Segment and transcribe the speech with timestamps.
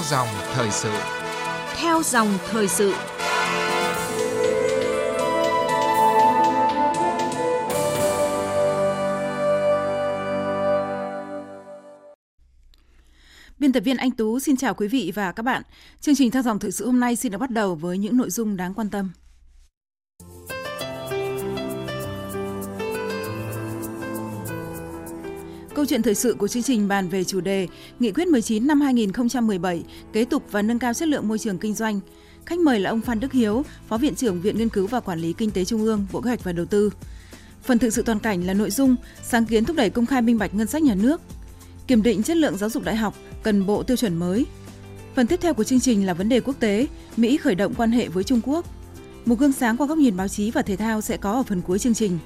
[0.00, 0.92] Theo dòng thời sự.
[1.76, 2.94] Theo dòng thời sự.
[13.58, 15.62] Biên tập viên Anh Tú xin chào quý vị và các bạn.
[16.00, 18.30] Chương trình theo dòng thời sự hôm nay xin được bắt đầu với những nội
[18.30, 19.10] dung đáng quan tâm.
[25.80, 27.68] Câu chuyện thời sự của chương trình bàn về chủ đề
[28.00, 29.82] Nghị quyết 19 năm 2017
[30.12, 32.00] kế tục và nâng cao chất lượng môi trường kinh doanh.
[32.46, 35.20] Khách mời là ông Phan Đức Hiếu, Phó Viện trưởng Viện Nghiên cứu và Quản
[35.20, 36.90] lý Kinh tế Trung ương, Bộ Kế hoạch và Đầu tư.
[37.62, 40.38] Phần thực sự toàn cảnh là nội dung sáng kiến thúc đẩy công khai minh
[40.38, 41.20] bạch ngân sách nhà nước.
[41.86, 44.46] Kiểm định chất lượng giáo dục đại học cần bộ tiêu chuẩn mới.
[45.14, 47.92] Phần tiếp theo của chương trình là vấn đề quốc tế, Mỹ khởi động quan
[47.92, 48.66] hệ với Trung Quốc.
[49.24, 51.62] Một gương sáng qua góc nhìn báo chí và thể thao sẽ có ở phần
[51.62, 52.18] cuối chương trình.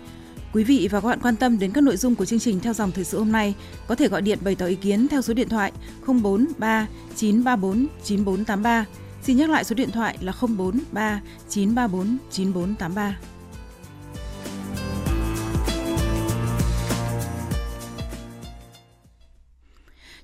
[0.55, 2.73] Quý vị và các bạn quan tâm đến các nội dung của chương trình theo
[2.73, 3.55] dòng thời sự hôm nay
[3.87, 5.73] có thể gọi điện bày tỏ ý kiến theo số điện thoại
[6.07, 6.87] 043
[7.17, 8.87] 934 9483.
[9.23, 13.19] Xin nhắc lại số điện thoại là 043 934 9483.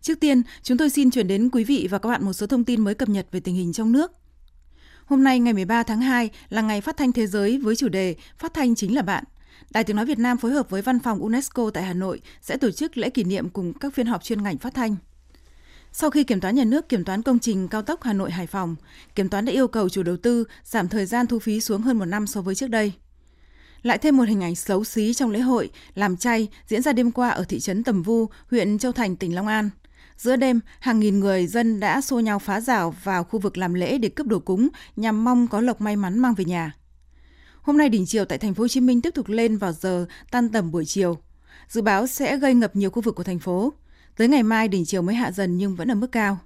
[0.01, 2.65] Trước tiên, chúng tôi xin chuyển đến quý vị và các bạn một số thông
[2.65, 4.13] tin mới cập nhật về tình hình trong nước.
[5.05, 8.17] Hôm nay ngày 13 tháng 2 là ngày phát thanh thế giới với chủ đề
[8.39, 9.25] Phát thanh chính là bạn–
[9.71, 12.57] Đài Tiếng Nói Việt Nam phối hợp với Văn phòng UNESCO tại Hà Nội sẽ
[12.57, 14.97] tổ chức lễ kỷ niệm cùng các phiên họp chuyên ngành phát thanh.
[15.93, 18.47] Sau khi Kiểm toán Nhà nước kiểm toán công trình cao tốc Hà Nội Hải
[18.47, 18.77] Phòng,
[19.15, 21.99] Kiểm toán đã yêu cầu chủ đầu tư giảm thời gian thu phí xuống hơn
[21.99, 22.93] một năm so với trước đây.
[23.83, 27.11] Lại thêm một hình ảnh xấu xí trong lễ hội làm chay diễn ra đêm
[27.11, 29.71] qua ở thị trấn Tầm Vu, huyện Châu Thành, tỉnh Long An.
[30.17, 33.75] Giữa đêm, hàng nghìn người dân đã xô nhau phá rào vào khu vực làm
[33.75, 36.73] lễ để cướp đồ cúng nhằm mong có lộc may mắn mang về nhà.
[37.63, 40.07] Hôm nay đỉnh chiều tại thành phố Hồ Chí Minh tiếp tục lên vào giờ
[40.31, 41.19] tan tầm buổi chiều.
[41.69, 43.73] Dự báo sẽ gây ngập nhiều khu vực của thành phố.
[44.17, 46.39] Tới ngày mai đỉnh chiều mới hạ dần nhưng vẫn ở mức cao.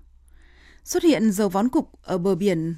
[0.85, 2.75] Xuất hiện dầu vón cục ở bờ biển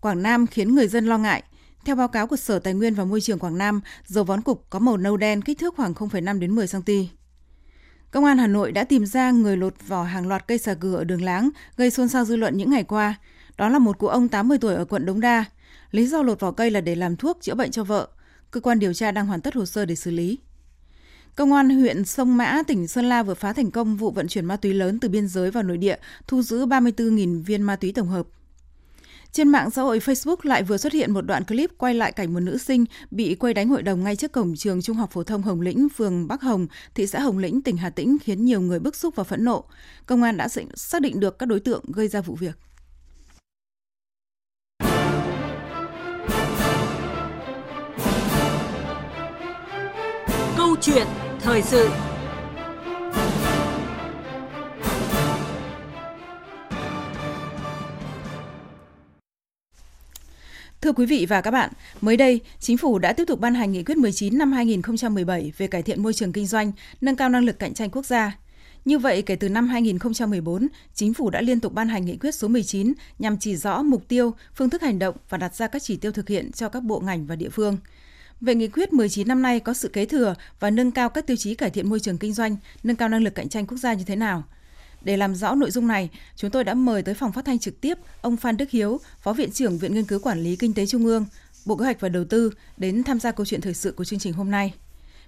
[0.00, 1.42] Quảng Nam khiến người dân lo ngại.
[1.84, 4.70] Theo báo cáo của Sở Tài nguyên và Môi trường Quảng Nam, dầu vón cục
[4.70, 6.92] có màu nâu đen kích thước khoảng 0,5 đến 10 cm.
[8.10, 10.94] Công an Hà Nội đã tìm ra người lột vỏ hàng loạt cây xà cừ
[10.94, 13.14] ở đường láng, gây xôn xao dư luận những ngày qua.
[13.56, 15.44] Đó là một cụ ông 80 tuổi ở quận Đống Đa.
[15.90, 18.08] Lý do lột vỏ cây là để làm thuốc chữa bệnh cho vợ.
[18.50, 20.38] Cơ quan điều tra đang hoàn tất hồ sơ để xử lý.
[21.36, 24.44] Công an huyện Sông Mã, tỉnh Sơn La vừa phá thành công vụ vận chuyển
[24.44, 25.96] ma túy lớn từ biên giới vào nội địa,
[26.26, 28.26] thu giữ 34.000 viên ma túy tổng hợp.
[29.32, 32.34] Trên mạng xã hội Facebook lại vừa xuất hiện một đoạn clip quay lại cảnh
[32.34, 35.22] một nữ sinh bị quay đánh hội đồng ngay trước cổng trường Trung học phổ
[35.22, 38.60] thông Hồng Lĩnh, phường Bắc Hồng, thị xã Hồng Lĩnh, tỉnh Hà Tĩnh khiến nhiều
[38.60, 39.64] người bức xúc và phẫn nộ.
[40.06, 42.58] Công an đã xác định được các đối tượng gây ra vụ việc.
[50.80, 51.06] Chuyện
[51.40, 51.88] thời sự
[60.80, 61.70] Thưa quý vị và các bạn,
[62.00, 65.66] mới đây, Chính phủ đã tiếp tục ban hành nghị quyết 19 năm 2017 về
[65.66, 68.38] cải thiện môi trường kinh doanh, nâng cao năng lực cạnh tranh quốc gia.
[68.84, 72.34] Như vậy, kể từ năm 2014, Chính phủ đã liên tục ban hành nghị quyết
[72.34, 75.82] số 19 nhằm chỉ rõ mục tiêu, phương thức hành động và đặt ra các
[75.82, 77.76] chỉ tiêu thực hiện cho các bộ ngành và địa phương.
[78.40, 81.36] Về nghị quyết 19 năm nay có sự kế thừa và nâng cao các tiêu
[81.36, 83.94] chí cải thiện môi trường kinh doanh, nâng cao năng lực cạnh tranh quốc gia
[83.94, 84.44] như thế nào?
[85.02, 87.80] Để làm rõ nội dung này, chúng tôi đã mời tới phòng phát thanh trực
[87.80, 90.86] tiếp ông Phan Đức Hiếu, Phó Viện trưởng Viện Nghiên cứu Quản lý Kinh tế
[90.86, 91.26] Trung ương,
[91.64, 94.18] Bộ Kế hoạch và Đầu tư đến tham gia câu chuyện thời sự của chương
[94.18, 94.74] trình hôm nay.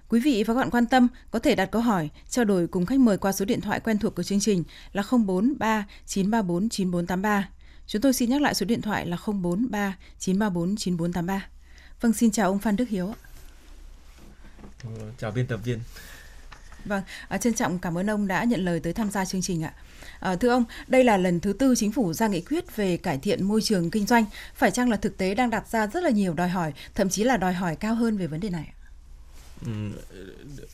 [0.09, 2.85] Quý vị và các bạn quan tâm có thể đặt câu hỏi, trao đổi cùng
[2.85, 4.63] khách mời qua số điện thoại quen thuộc của chương trình
[4.93, 7.49] là 043 934 9483.
[7.87, 11.52] Chúng tôi xin nhắc lại số điện thoại là 043 934 9483.
[12.03, 13.13] Vâng, xin chào ông Phan Đức Hiếu.
[15.17, 15.79] Chào biên tập viên.
[16.85, 19.63] Vâng, à, trân trọng cảm ơn ông đã nhận lời tới tham gia chương trình
[19.63, 19.73] ạ.
[20.19, 23.17] À, thưa ông, đây là lần thứ tư chính phủ ra nghị quyết về cải
[23.17, 24.25] thiện môi trường kinh doanh.
[24.55, 27.23] Phải chăng là thực tế đang đặt ra rất là nhiều đòi hỏi, thậm chí
[27.23, 28.73] là đòi hỏi cao hơn về vấn đề này?
[29.65, 29.71] Ừ,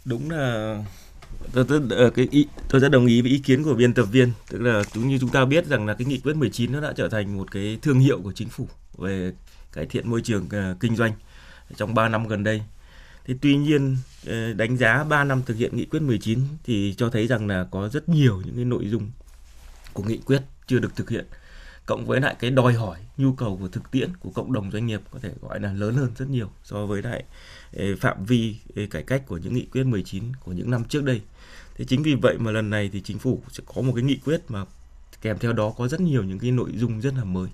[0.05, 0.75] đúng là
[1.53, 4.05] tôi, tôi, ờ, cái ý, tôi rất đồng ý với ý kiến của biên tập
[4.11, 6.81] viên tức là đúng như chúng ta biết rằng là cái nghị quyết 19 nó
[6.81, 8.67] đã trở thành một cái thương hiệu của chính phủ
[8.97, 9.33] về
[9.73, 11.13] cải thiện môi trường uh, kinh doanh
[11.77, 12.61] trong 3 năm gần đây.
[13.25, 17.09] Thế tuy nhiên ờ, đánh giá 3 năm thực hiện nghị quyết 19 thì cho
[17.09, 19.11] thấy rằng là có rất nhiều những cái nội dung
[19.93, 21.25] của nghị quyết chưa được thực hiện,
[21.85, 24.87] cộng với lại cái đòi hỏi, nhu cầu của thực tiễn của cộng đồng doanh
[24.87, 27.23] nghiệp có thể gọi là lớn hơn rất nhiều so với lại
[27.77, 31.03] ờ, phạm vi ờ, cải cách của những nghị quyết 19 của những năm trước
[31.03, 31.21] đây.
[31.75, 34.17] Thế chính vì vậy mà lần này thì chính phủ sẽ có một cái nghị
[34.25, 34.65] quyết mà
[35.21, 37.49] kèm theo đó có rất nhiều những cái nội dung rất là mới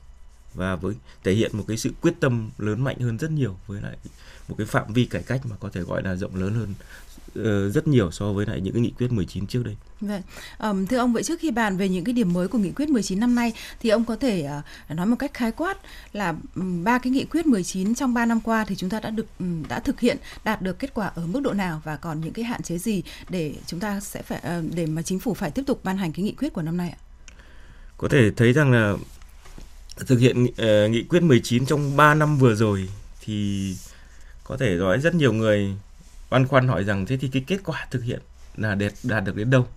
[0.56, 3.82] và với thể hiện một cái sự quyết tâm lớn mạnh hơn rất nhiều với
[3.82, 3.98] lại
[4.48, 6.74] một cái phạm vi cải cách mà có thể gọi là rộng lớn hơn
[7.40, 9.76] uh, rất nhiều so với lại những cái nghị quyết 19 trước đây.
[10.02, 10.22] Vậy,
[10.60, 12.90] um, thưa ông vậy trước khi bàn về những cái điểm mới của nghị quyết
[12.90, 14.50] 19 năm nay thì ông có thể
[14.92, 15.78] uh, nói một cách khái quát
[16.14, 16.34] là
[16.84, 19.64] ba cái nghị quyết 19 trong 3 năm qua thì chúng ta đã được um,
[19.70, 22.46] đã thực hiện đạt được kết quả ở mức độ nào và còn những cái
[22.46, 25.64] hạn chế gì để chúng ta sẽ phải uh, để mà chính phủ phải tiếp
[25.68, 27.00] tục ban hành cái nghị quyết của năm nay ạ?
[27.98, 28.94] Có thể thấy rằng là
[29.98, 32.90] thực hiện uh, nghị quyết 19 trong 3 năm vừa rồi
[33.22, 33.76] thì
[34.44, 35.76] có thể nói rất nhiều người
[36.30, 38.20] băn khoăn hỏi rằng thế thì cái kết quả thực hiện
[38.58, 39.68] là đạt đạt được đến đâu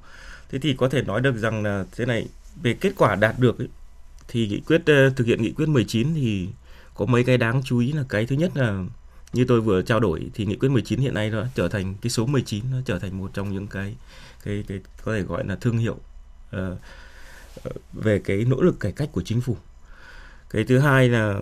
[0.50, 2.26] thế thì có thể nói được rằng là thế này
[2.62, 3.69] về kết quả đạt được ấy,
[4.29, 6.49] thì nghị quyết uh, thực hiện nghị quyết 19 thì
[6.94, 8.85] có mấy cái đáng chú ý là cái thứ nhất là
[9.32, 12.11] như tôi vừa trao đổi thì nghị quyết 19 hiện nay nó trở thành cái
[12.11, 13.97] số 19 nó trở thành một trong những cái
[14.44, 15.97] cái cái có thể gọi là thương hiệu
[16.56, 16.79] uh,
[17.93, 19.56] về cái nỗ lực cải cách của chính phủ.
[20.50, 21.40] Cái thứ hai là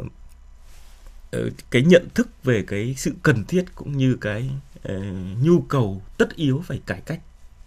[1.31, 4.51] ờ, cái nhận thức về cái sự cần thiết cũng như cái
[4.89, 4.93] uh,
[5.43, 7.21] nhu cầu tất yếu phải cải cách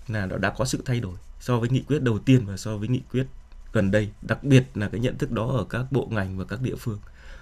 [0.07, 2.77] là nó đã có sự thay đổi so với nghị quyết đầu tiên và so
[2.77, 3.27] với nghị quyết
[3.74, 6.62] gần đây đặc biệt là cái nhận thức đó ở các bộ ngành và các
[6.62, 7.00] địa phương.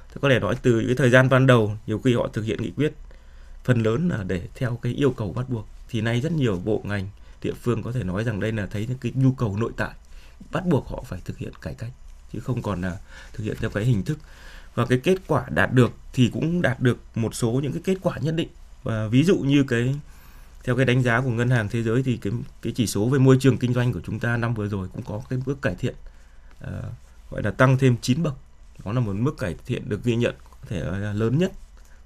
[0.07, 2.61] Thế có thể nói từ cái thời gian ban đầu nhiều khi họ thực hiện
[2.61, 2.93] nghị quyết
[3.63, 5.67] phần lớn là để theo cái yêu cầu bắt buộc.
[5.89, 7.09] Thì nay rất nhiều bộ ngành
[7.41, 9.95] địa phương có thể nói rằng đây là thấy những cái nhu cầu nội tại
[10.51, 11.91] bắt buộc họ phải thực hiện cải cách
[12.33, 12.97] chứ không còn là
[13.33, 14.19] thực hiện theo cái hình thức.
[14.75, 17.97] Và cái kết quả đạt được thì cũng đạt được một số những cái kết
[18.01, 18.49] quả nhất định.
[18.83, 19.95] Và ví dụ như cái
[20.63, 23.19] theo cái đánh giá của ngân hàng thế giới thì cái cái chỉ số về
[23.19, 25.75] môi trường kinh doanh của chúng ta năm vừa rồi cũng có cái bước cải
[25.75, 25.95] thiện
[26.63, 26.69] uh,
[27.29, 28.33] gọi là tăng thêm 9 bậc.
[28.85, 31.51] Đó là một mức cải thiện được ghi nhận có thể là lớn nhất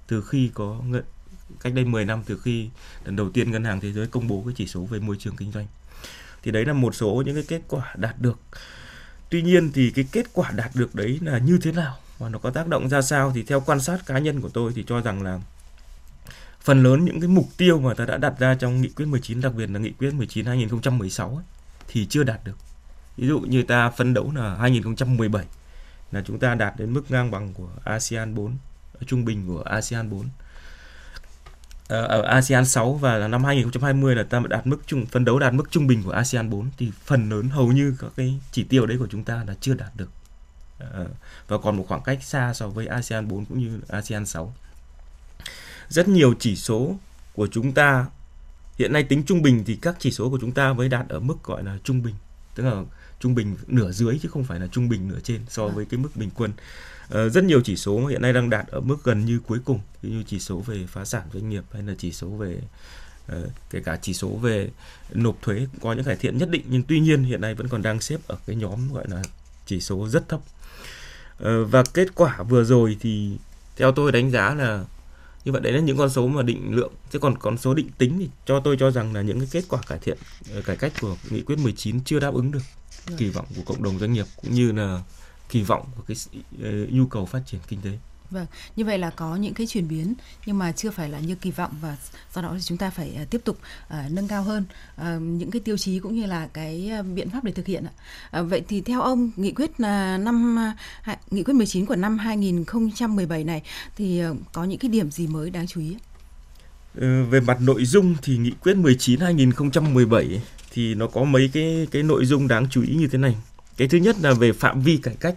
[0.06, 0.80] từ khi có
[1.60, 2.68] cách đây 10 năm từ khi
[3.04, 5.36] lần đầu tiên ngân hàng thế giới công bố cái chỉ số về môi trường
[5.36, 5.66] kinh doanh.
[6.42, 8.38] Thì đấy là một số những cái kết quả đạt được
[9.32, 12.38] tuy nhiên thì cái kết quả đạt được đấy là như thế nào và nó
[12.38, 15.00] có tác động ra sao thì theo quan sát cá nhân của tôi thì cho
[15.00, 15.40] rằng là
[16.60, 19.40] phần lớn những cái mục tiêu mà ta đã đặt ra trong nghị quyết 19
[19.40, 21.44] đặc biệt là nghị quyết 19 2016 ấy,
[21.88, 22.56] thì chưa đạt được.
[23.16, 25.44] Ví dụ như ta phấn đấu là 2017
[26.12, 28.56] là chúng ta đạt đến mức ngang bằng của ASEAN 4,
[29.06, 30.28] trung bình của ASEAN 4.
[31.92, 35.54] Ờ, ở ASEAN 6 và năm 2020 là ta đạt mức trung, phấn đấu đạt
[35.54, 38.86] mức trung bình của ASEAN 4 thì phần lớn hầu như các cái chỉ tiêu
[38.86, 40.08] đấy của chúng ta là chưa đạt được.
[40.78, 41.06] Ờ,
[41.48, 44.54] và còn một khoảng cách xa so với ASEAN 4 cũng như ASEAN 6
[45.88, 46.96] rất nhiều chỉ số
[47.34, 48.06] của chúng ta,
[48.78, 51.20] hiện nay tính trung bình thì các chỉ số của chúng ta mới đạt ở
[51.20, 52.14] mức gọi là trung bình
[52.54, 52.82] tức là
[53.20, 56.00] trung bình nửa dưới chứ không phải là trung bình nửa trên so với cái
[56.00, 56.52] mức bình quân.
[57.10, 59.80] À, rất nhiều chỉ số hiện nay đang đạt ở mức gần như cuối cùng
[60.02, 62.58] như chỉ số về phá sản doanh nghiệp hay là chỉ số về
[63.32, 64.70] uh, kể cả chỉ số về
[65.12, 67.82] nộp thuế có những cải thiện nhất định nhưng tuy nhiên hiện nay vẫn còn
[67.82, 69.22] đang xếp ở cái nhóm gọi là
[69.66, 70.40] chỉ số rất thấp.
[71.42, 73.36] Uh, và kết quả vừa rồi thì
[73.76, 74.84] theo tôi đánh giá là
[75.44, 76.92] như vậy đấy là những con số mà định lượng.
[77.10, 79.64] Chứ còn con số định tính thì cho tôi cho rằng là những cái kết
[79.68, 80.18] quả cải thiện
[80.54, 82.62] ờ, cải cách của nghị quyết 19 chưa đáp ứng được
[83.16, 85.02] kỳ vọng của cộng đồng doanh nghiệp cũng như là
[85.48, 86.16] kỳ vọng của cái
[86.54, 87.90] uh, nhu cầu phát triển kinh tế
[88.32, 88.46] Vâng,
[88.76, 90.14] như vậy là có những cái chuyển biến
[90.46, 91.96] nhưng mà chưa phải là như kỳ vọng và
[92.34, 94.64] do đó thì chúng ta phải à, tiếp tục uh, nâng cao hơn
[95.00, 97.84] uh, những cái tiêu chí cũng như là cái biện pháp để thực hiện.
[98.40, 99.78] Uh, vậy thì theo ông nghị quyết uh,
[100.20, 100.58] năm
[101.10, 103.62] uh, nghị quyết 19 của năm 2017 này
[103.96, 105.96] thì uh, có những cái điểm gì mới đáng chú ý?
[106.94, 110.42] Ừ, về mặt nội dung thì nghị quyết 19 2017
[110.72, 113.36] thì nó có mấy cái cái nội dung đáng chú ý như thế này.
[113.76, 115.34] Cái thứ nhất là về phạm vi cải cách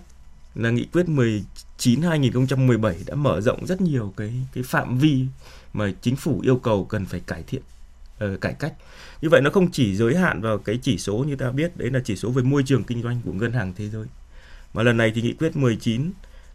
[0.55, 5.25] là nghị quyết 19 2017 đã mở rộng rất nhiều cái cái phạm vi
[5.74, 7.62] mà chính phủ yêu cầu cần phải cải thiện
[8.25, 8.74] uh, cải cách.
[9.21, 11.91] Như vậy nó không chỉ giới hạn vào cái chỉ số như ta biết đấy
[11.91, 14.05] là chỉ số về môi trường kinh doanh của ngân hàng thế giới.
[14.74, 16.12] Mà lần này thì nghị quyết 19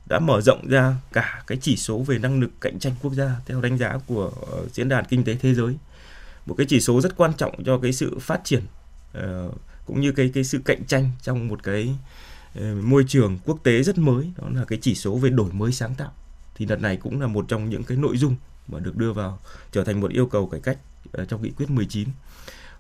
[0.07, 3.37] đã mở rộng ra cả cái chỉ số về năng lực cạnh tranh quốc gia
[3.47, 5.77] theo đánh giá của uh, diễn đàn kinh tế thế giới.
[6.47, 8.63] Một cái chỉ số rất quan trọng cho cái sự phát triển
[9.19, 9.55] uh,
[9.87, 11.95] cũng như cái cái sự cạnh tranh trong một cái
[12.55, 15.73] Ờ, môi trường quốc tế rất mới đó là cái chỉ số về đổi mới
[15.73, 16.13] sáng tạo.
[16.55, 18.37] Thì đợt này cũng là một trong những cái nội dung
[18.69, 19.39] mà được đưa vào
[19.73, 20.79] trở thành một yêu cầu cải cách
[21.13, 22.09] ờ, trong nghị quyết 19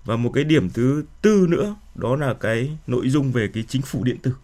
[0.04, 3.82] và một cái điểm thứ tư nữa đó là cái nội dung về cái chính
[3.82, 4.34] phủ điện tử.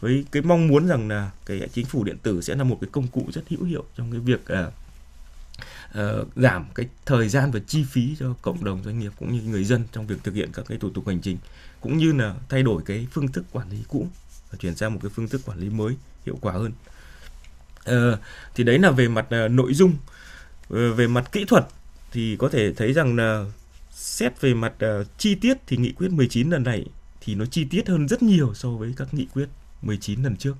[0.00, 2.88] Với cái mong muốn rằng là cái chính phủ điện tử sẽ là một cái
[2.92, 4.72] công cụ rất hữu hiệu trong cái việc uh,
[5.98, 9.42] uh, giảm cái thời gian và chi phí cho cộng đồng doanh nghiệp cũng như
[9.42, 11.38] người dân trong việc thực hiện các cái thủ tục hành chính
[11.80, 14.08] cũng như là thay đổi cái phương thức quản lý cũ
[14.50, 16.72] và chuyển sang một cái phương thức quản lý mới hiệu quả hơn.
[17.84, 18.18] Ờ,
[18.54, 19.92] thì đấy là về mặt uh, nội dung.
[20.70, 21.66] Ờ, về mặt kỹ thuật
[22.12, 23.44] thì có thể thấy rằng là
[23.90, 26.84] xét về mặt uh, chi tiết thì nghị quyết 19 lần này
[27.20, 29.48] thì nó chi tiết hơn rất nhiều so với các nghị quyết
[29.82, 30.54] 19 lần trước.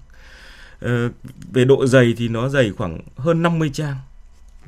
[0.81, 1.11] Ờ,
[1.53, 3.97] về độ dày thì nó dày khoảng hơn 50 trang.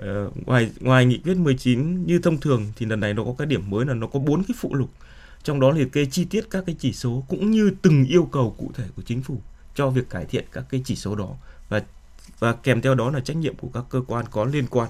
[0.02, 3.46] Uh, ngoài ngoài nghị quyết 19 như thông thường thì lần này nó có cái
[3.46, 4.90] điểm mới là nó có bốn cái phụ lục
[5.42, 8.54] trong đó liệt kê chi tiết các cái chỉ số cũng như từng yêu cầu
[8.58, 9.40] cụ thể của chính phủ
[9.74, 11.28] cho việc cải thiện các cái chỉ số đó.
[11.68, 11.82] Và
[12.38, 14.88] và kèm theo đó là trách nhiệm của các cơ quan có liên quan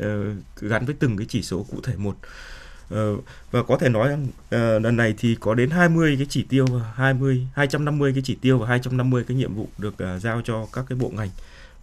[0.00, 0.06] uh,
[0.60, 2.16] gắn với từng cái chỉ số cụ thể một.
[2.94, 6.42] Uh, và có thể nói rằng uh, lần này thì có đến 20 cái chỉ
[6.42, 10.66] tiêu 20 250 cái chỉ tiêu và 250 cái nhiệm vụ được uh, giao cho
[10.72, 11.30] các cái bộ ngành.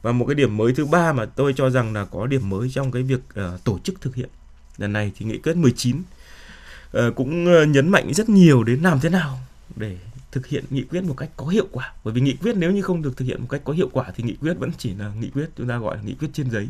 [0.01, 2.69] Và một cái điểm mới thứ ba mà tôi cho rằng là có điểm mới
[2.69, 4.29] trong cái việc uh, tổ chức thực hiện.
[4.77, 6.03] Lần này thì nghị quyết 19 chín
[6.91, 9.39] Ờ, cũng ờ, nhấn mạnh rất nhiều đến làm thế nào
[9.75, 9.97] để
[10.31, 11.93] thực hiện nghị quyết một cách có hiệu quả.
[12.03, 14.11] Bởi vì nghị quyết nếu như không được thực hiện một cách có hiệu quả
[14.15, 16.51] thì nghị quyết vẫn chỉ là nghị quyết chúng ta gọi là nghị quyết trên
[16.51, 16.67] giấy.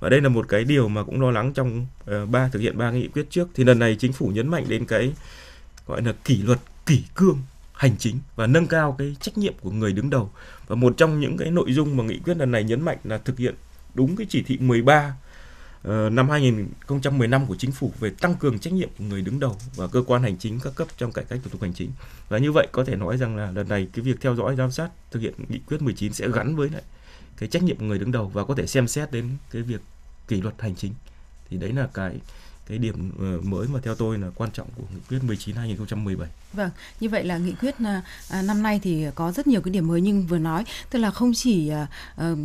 [0.00, 2.78] Và đây là một cái điều mà cũng lo lắng trong uh, ba thực hiện
[2.78, 3.48] ba nghị quyết trước.
[3.54, 5.12] Thì lần này chính phủ nhấn mạnh đến cái
[5.86, 7.38] gọi là kỷ luật kỷ cương
[7.72, 10.30] hành chính và nâng cao cái trách nhiệm của người đứng đầu.
[10.66, 13.18] Và một trong những cái nội dung mà nghị quyết lần này nhấn mạnh là
[13.18, 13.54] thực hiện
[13.94, 15.14] đúng cái chỉ thị 13
[15.82, 19.56] Ờ, năm 2015 của chính phủ về tăng cường trách nhiệm của người đứng đầu
[19.76, 21.90] và cơ quan hành chính các cấp trong cải cách thủ tục hành chính.
[22.28, 24.70] Và như vậy có thể nói rằng là lần này cái việc theo dõi, giám
[24.70, 26.82] sát, thực hiện nghị quyết 19 sẽ gắn với lại
[27.36, 29.80] cái trách nhiệm của người đứng đầu và có thể xem xét đến cái việc
[30.28, 30.92] kỷ luật hành chính.
[31.50, 32.16] Thì đấy là cái
[32.72, 36.28] cái điểm ờ, mới mà theo tôi là quan trọng của nghị quyết 19 2017.
[36.52, 38.00] Vâng, như vậy là nghị quyết ờ,
[38.30, 41.10] à, năm nay thì có rất nhiều cái điểm mới nhưng vừa nói tức là
[41.10, 41.70] không chỉ
[42.16, 42.36] ờ,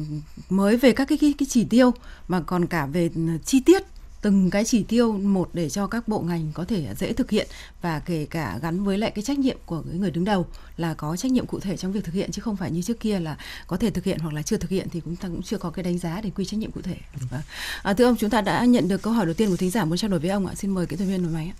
[0.49, 1.93] mới về các cái, cái cái chỉ tiêu
[2.27, 3.83] mà còn cả về ừ, chi tiết
[4.21, 7.47] từng cái chỉ tiêu một để cho các bộ ngành có thể dễ thực hiện
[7.81, 10.45] và kể cả gắn với lại cái trách nhiệm của người đứng đầu
[10.77, 12.99] là có trách nhiệm cụ thể trong việc thực hiện chứ không phải như trước
[12.99, 15.41] kia là có thể thực hiện hoặc là chưa thực hiện thì chúng ta cũng
[15.41, 16.95] chưa có cái đánh giá để quy trách nhiệm cụ thể.
[17.31, 17.41] Vâng.
[17.83, 19.85] À, thưa ông chúng ta đã nhận được câu hỏi đầu tiên của thính giả
[19.85, 20.53] muốn trao đổi với ông ạ.
[20.55, 21.57] Xin mời kỹ thuật viên máy ạ.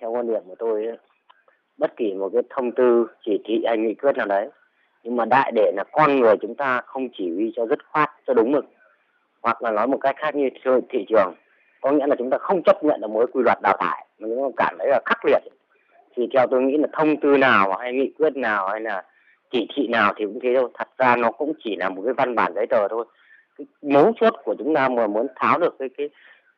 [0.00, 0.82] Theo quan điểm của tôi
[1.78, 4.48] bất kỳ một cái thông tư chỉ thị hay nghị quyết nào đấy
[5.04, 8.10] nhưng mà đại để là con người chúng ta không chỉ huy cho dứt khoát
[8.26, 8.64] cho đúng mực
[9.42, 10.48] hoặc là nói một cách khác như
[10.88, 11.34] thị trường
[11.80, 14.06] có nghĩa là chúng ta không chấp nhận được mối quy luật đào thải.
[14.18, 15.42] Mà chúng ta cảm thấy là khắc liệt
[16.16, 19.02] thì theo tôi nghĩ là thông tư nào, hay nghị quyết nào, hay là
[19.50, 20.70] chỉ thị nào thì cũng thế thôi.
[20.78, 23.04] Thật ra nó cũng chỉ là một cái văn bản giấy tờ thôi.
[23.58, 26.08] Cái mấu chốt của chúng ta mà muốn tháo được cái cái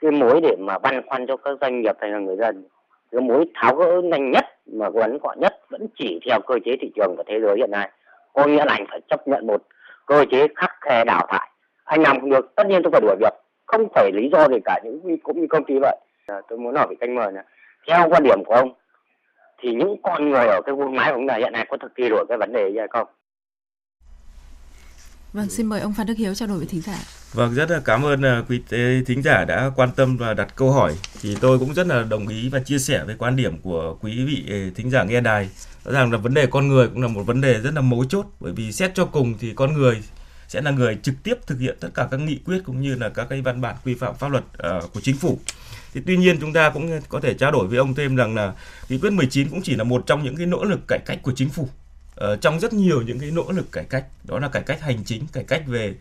[0.00, 2.64] cái mối để mà băn khoăn cho các doanh nghiệp hay là người dân,
[3.12, 6.76] cái mối tháo gỡ nhanh nhất mà ngắn gọn nhất vẫn chỉ theo cơ chế
[6.80, 7.90] thị trường của thế giới hiện nay.
[8.32, 9.62] Có nghĩa là anh phải chấp nhận một
[10.06, 11.48] cơ chế khắc khe đào thải
[11.84, 13.34] anh làm không được tất nhiên tôi phải đuổi việc
[13.66, 16.74] không phải lý do gì cả những cũng như công ty vậy à, tôi muốn
[16.74, 17.44] hỏi với khách mời này
[17.88, 18.72] theo quan điểm của ông
[19.62, 21.92] thì những con người ở cái vuông máy của chúng ta hiện nay có thực
[21.96, 23.06] thi được cái vấn đề gì hay không
[25.32, 26.98] Vâng, xin mời ông Phan Đức Hiếu trao đổi với thính giả.
[27.32, 28.62] Vâng, rất là cảm ơn uh, quý
[29.06, 30.96] thính giả đã quan tâm và đặt câu hỏi.
[31.22, 34.24] Thì tôi cũng rất là đồng ý và chia sẻ với quan điểm của quý
[34.24, 35.50] vị thính giả nghe đài.
[35.84, 38.04] Rõ ràng là vấn đề con người cũng là một vấn đề rất là mấu
[38.04, 40.02] chốt bởi vì xét cho cùng thì con người
[40.54, 43.08] sẽ là người trực tiếp thực hiện tất cả các nghị quyết cũng như là
[43.08, 45.38] các cái văn bản quy phạm pháp luật uh, của chính phủ.
[45.94, 48.54] Thì tuy nhiên chúng ta cũng có thể trao đổi với ông thêm rằng là
[48.88, 51.32] nghị quyết 19 cũng chỉ là một trong những cái nỗ lực cải cách của
[51.36, 54.04] chính phủ uh, trong rất nhiều những cái nỗ lực cải cách.
[54.24, 55.94] Đó là cải cách hành chính cải cách về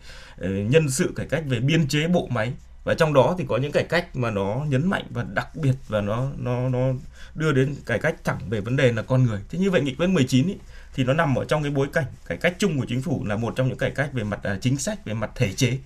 [0.44, 2.52] uh, nhân sự cải cách về biên chế bộ máy.
[2.84, 5.74] Và trong đó thì có những cải cách mà nó nhấn mạnh và đặc biệt
[5.88, 6.92] và nó nó nó
[7.34, 9.40] đưa đến cải cách thẳng về vấn đề là con người.
[9.48, 10.54] Thế như vậy nghị quyết 19 ý,
[10.94, 13.36] thì nó nằm ở trong cái bối cảnh, cải cách chung của chính phủ là
[13.36, 15.78] một trong những cải cách về mặt à, chính sách, về mặt thể chế.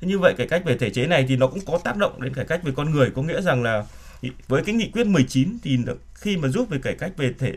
[0.00, 2.22] Thế như vậy cải cách về thể chế này thì nó cũng có tác động
[2.22, 3.84] đến cải cách về con người, có nghĩa rằng là
[4.48, 5.78] với cái nghị quyết 19 thì
[6.14, 7.52] khi mà giúp về cải cách về thể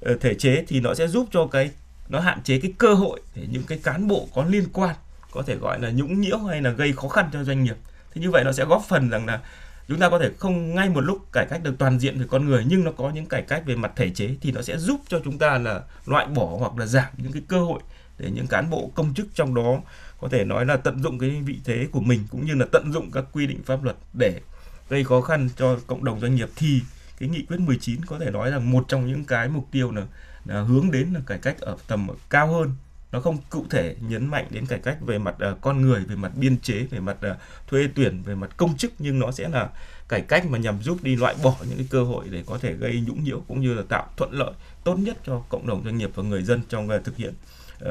[0.00, 1.70] ờ, thể chế thì nó sẽ giúp cho cái,
[2.08, 4.94] nó hạn chế cái cơ hội để những cái cán bộ có liên quan,
[5.30, 7.76] có thể gọi là nhũng nhiễu hay là gây khó khăn cho doanh nghiệp.
[8.14, 9.40] Thế như vậy nó sẽ góp phần rằng là
[9.88, 12.46] chúng ta có thể không ngay một lúc cải cách được toàn diện về con
[12.46, 15.00] người nhưng nó có những cải cách về mặt thể chế thì nó sẽ giúp
[15.08, 17.80] cho chúng ta là loại bỏ hoặc là giảm những cái cơ hội
[18.18, 19.80] để những cán bộ công chức trong đó
[20.20, 22.92] có thể nói là tận dụng cái vị thế của mình cũng như là tận
[22.92, 24.40] dụng các quy định pháp luật để
[24.88, 26.48] gây khó khăn cho cộng đồng doanh nghiệp.
[26.56, 26.80] Thì
[27.18, 30.02] cái nghị quyết 19 có thể nói là một trong những cái mục tiêu là,
[30.44, 32.72] là hướng đến là cải cách ở tầm cao hơn
[33.12, 36.16] nó không cụ thể nhấn mạnh đến cải cách về mặt uh, con người về
[36.16, 37.36] mặt biên chế về mặt uh,
[37.66, 39.68] thuê tuyển về mặt công chức nhưng nó sẽ là
[40.08, 42.72] cải cách mà nhằm giúp đi loại bỏ những cái cơ hội để có thể
[42.72, 44.52] gây nhũng nhiễu cũng như là tạo thuận lợi
[44.84, 47.34] tốt nhất cho cộng đồng doanh nghiệp và người dân trong uh, thực hiện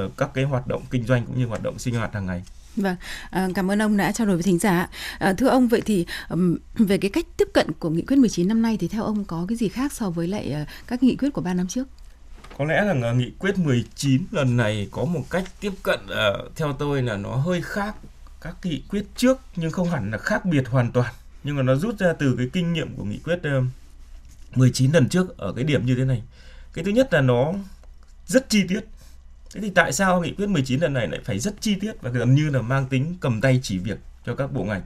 [0.05, 2.43] uh, các cái hoạt động kinh doanh cũng như hoạt động sinh hoạt hàng ngày
[2.77, 2.95] Vâng,
[3.29, 4.89] à, cảm ơn ông đã trao đổi với thính giả.
[5.19, 8.47] À, thưa ông, vậy thì um, về cái cách tiếp cận của nghị quyết 19
[8.47, 11.15] năm nay thì theo ông có cái gì khác so với lại uh, các nghị
[11.15, 11.87] quyết của ba năm trước?
[12.57, 16.73] Có lẽ là nghị quyết 19 lần này có một cách tiếp cận uh, theo
[16.73, 17.95] tôi là nó hơi khác
[18.41, 21.13] các nghị quyết trước nhưng không hẳn là khác biệt hoàn toàn.
[21.43, 23.63] Nhưng mà nó rút ra từ cái kinh nghiệm của nghị quyết uh,
[24.55, 26.23] 19 lần trước ở cái điểm như thế này.
[26.73, 27.53] Cái thứ nhất là nó
[28.27, 28.81] rất chi tiết
[29.53, 32.09] Thế thì tại sao nghị quyết 19 lần này lại phải rất chi tiết và
[32.09, 34.81] gần như là mang tính cầm tay chỉ việc cho các bộ ngành?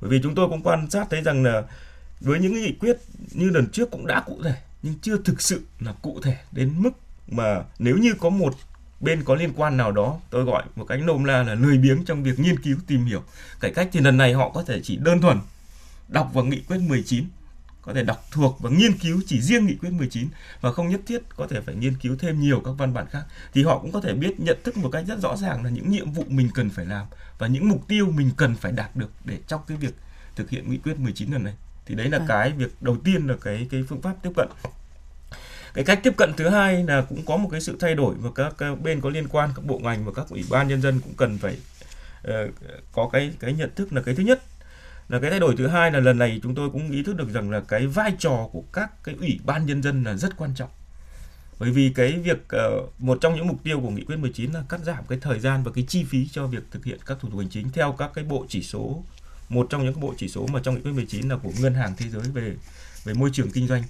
[0.00, 1.62] Bởi vì chúng tôi cũng quan sát thấy rằng là
[2.20, 2.96] với những nghị quyết
[3.32, 6.72] như lần trước cũng đã cụ thể nhưng chưa thực sự là cụ thể đến
[6.76, 6.90] mức
[7.36, 8.54] mà nếu như có một
[9.00, 12.04] bên có liên quan nào đó tôi gọi một cách nôm la là lười biếng
[12.04, 13.22] trong việc nghiên cứu tìm hiểu.
[13.60, 15.38] Cải cách thì lần này họ có thể chỉ đơn thuần
[16.08, 17.24] đọc vào nghị quyết 19
[17.82, 20.28] có thể đọc thuộc và nghiên cứu chỉ riêng nghị quyết 19
[20.60, 23.22] và không nhất thiết có thể phải nghiên cứu thêm nhiều các văn bản khác.
[23.54, 25.90] Thì họ cũng có thể biết nhận thức một cách rất rõ ràng là những
[25.90, 27.06] nhiệm vụ mình cần phải làm
[27.38, 29.94] và những mục tiêu mình cần phải đạt được để trong cái việc
[30.36, 31.54] thực hiện nghị quyết 19 lần này.
[31.86, 32.24] Thì đấy là à.
[32.28, 34.48] cái việc đầu tiên là cái cái phương pháp tiếp cận
[35.74, 38.30] cái cách tiếp cận thứ hai là cũng có một cái sự thay đổi và
[38.34, 41.00] các, các bên có liên quan các bộ ngành và các ủy ban nhân dân
[41.00, 41.56] cũng cần phải
[42.28, 42.54] uh,
[42.92, 44.42] có cái cái nhận thức là cái thứ nhất.
[45.08, 47.28] Là cái thay đổi thứ hai là lần này chúng tôi cũng ý thức được
[47.32, 50.54] rằng là cái vai trò của các cái ủy ban nhân dân là rất quan
[50.54, 50.70] trọng.
[51.58, 54.62] Bởi vì cái việc uh, một trong những mục tiêu của nghị quyết 19 là
[54.68, 57.28] cắt giảm cái thời gian và cái chi phí cho việc thực hiện các thủ
[57.28, 59.02] tục hành chính theo các cái bộ chỉ số
[59.48, 61.94] một trong những bộ chỉ số mà trong nghị quyết 19 là của ngân hàng
[61.96, 62.54] thế giới về
[63.04, 63.82] về môi trường kinh doanh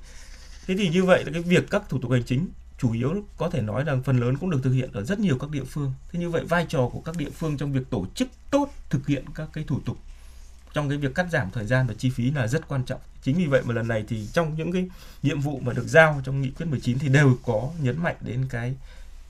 [0.67, 3.51] thế thì như vậy là cái việc các thủ tục hành chính chủ yếu có
[3.51, 5.93] thể nói rằng phần lớn cũng được thực hiện ở rất nhiều các địa phương.
[6.13, 9.07] Thế như vậy vai trò của các địa phương trong việc tổ chức tốt thực
[9.07, 9.97] hiện các cái thủ tục
[10.73, 13.01] trong cái việc cắt giảm thời gian và chi phí là rất quan trọng.
[13.23, 14.89] Chính vì vậy mà lần này thì trong những cái
[15.23, 18.47] nhiệm vụ mà được giao trong nghị quyết 19 thì đều có nhấn mạnh đến
[18.51, 18.75] cái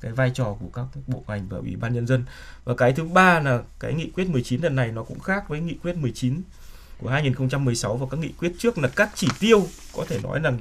[0.01, 2.25] cái vai trò của các bộ ngành và ủy ban nhân dân.
[2.65, 5.61] Và cái thứ ba là cái nghị quyết 19 lần này nó cũng khác với
[5.61, 6.43] nghị quyết 19
[6.99, 10.53] của 2016 và các nghị quyết trước là các chỉ tiêu có thể nói là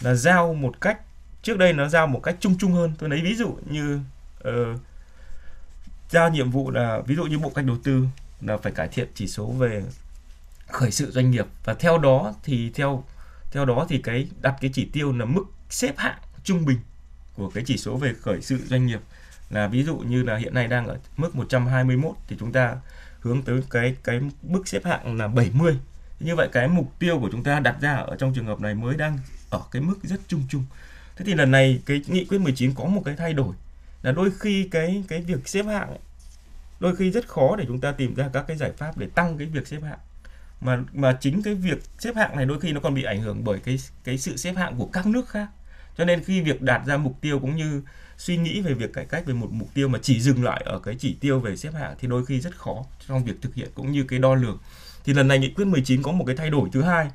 [0.00, 1.00] là giao một cách
[1.42, 2.92] trước đây nó giao một cách chung chung hơn.
[2.98, 4.00] Tôi lấy ví dụ như
[4.48, 4.80] uh,
[6.10, 8.04] giao nhiệm vụ là ví dụ như bộ cách đầu tư
[8.40, 9.82] là phải cải thiện chỉ số về
[10.68, 11.46] khởi sự doanh nghiệp.
[11.64, 13.04] Và theo đó thì theo
[13.50, 16.78] theo đó thì cái đặt cái chỉ tiêu là mức xếp hạng trung bình
[17.34, 19.00] của cái chỉ số về khởi sự doanh nghiệp.
[19.50, 22.76] Là ví dụ như là hiện nay đang ở mức 121 thì chúng ta
[23.20, 25.78] hướng tới cái cái mức xếp hạng là 70.
[26.20, 28.74] Như vậy cái mục tiêu của chúng ta đặt ra ở trong trường hợp này
[28.74, 29.18] mới đang
[29.50, 30.64] ở cái mức rất chung chung.
[31.16, 33.54] Thế thì lần này cái nghị quyết 19 có một cái thay đổi
[34.02, 35.98] là đôi khi cái cái việc xếp hạng ấy,
[36.80, 39.38] đôi khi rất khó để chúng ta tìm ra các cái giải pháp để tăng
[39.38, 39.98] cái việc xếp hạng.
[40.60, 43.44] Mà mà chính cái việc xếp hạng này đôi khi nó còn bị ảnh hưởng
[43.44, 45.48] bởi cái cái sự xếp hạng của các nước khác.
[45.96, 47.82] Cho nên khi việc đạt ra mục tiêu cũng như
[48.16, 50.78] suy nghĩ về việc cải cách về một mục tiêu mà chỉ dừng lại ở
[50.78, 53.68] cái chỉ tiêu về xếp hạng thì đôi khi rất khó trong việc thực hiện
[53.74, 54.58] cũng như cái đo lường
[55.08, 57.06] thì lần này nghị quyết 19 có một cái thay đổi thứ hai,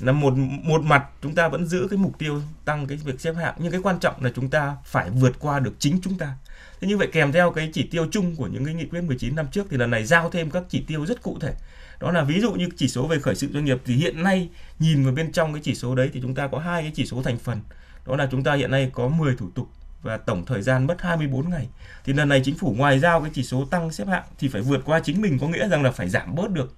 [0.00, 3.34] là một một mặt chúng ta vẫn giữ cái mục tiêu tăng cái việc xếp
[3.36, 6.34] hạng, nhưng cái quan trọng là chúng ta phải vượt qua được chính chúng ta.
[6.80, 9.36] Thế như vậy kèm theo cái chỉ tiêu chung của những cái nghị quyết 19
[9.36, 11.54] năm trước thì lần này giao thêm các chỉ tiêu rất cụ thể.
[12.00, 14.48] Đó là ví dụ như chỉ số về khởi sự doanh nghiệp thì hiện nay
[14.78, 17.06] nhìn vào bên trong cái chỉ số đấy thì chúng ta có hai cái chỉ
[17.06, 17.60] số thành phần.
[18.06, 19.68] Đó là chúng ta hiện nay có 10 thủ tục
[20.02, 21.68] và tổng thời gian mất 24 ngày.
[22.04, 24.62] Thì lần này chính phủ ngoài giao cái chỉ số tăng xếp hạng thì phải
[24.62, 26.74] vượt qua chính mình, có nghĩa rằng là phải giảm bớt được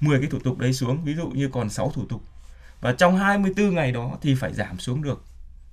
[0.00, 2.22] 10 cái thủ tục đấy xuống, ví dụ như còn 6 thủ tục.
[2.80, 5.24] Và trong 24 ngày đó thì phải giảm xuống được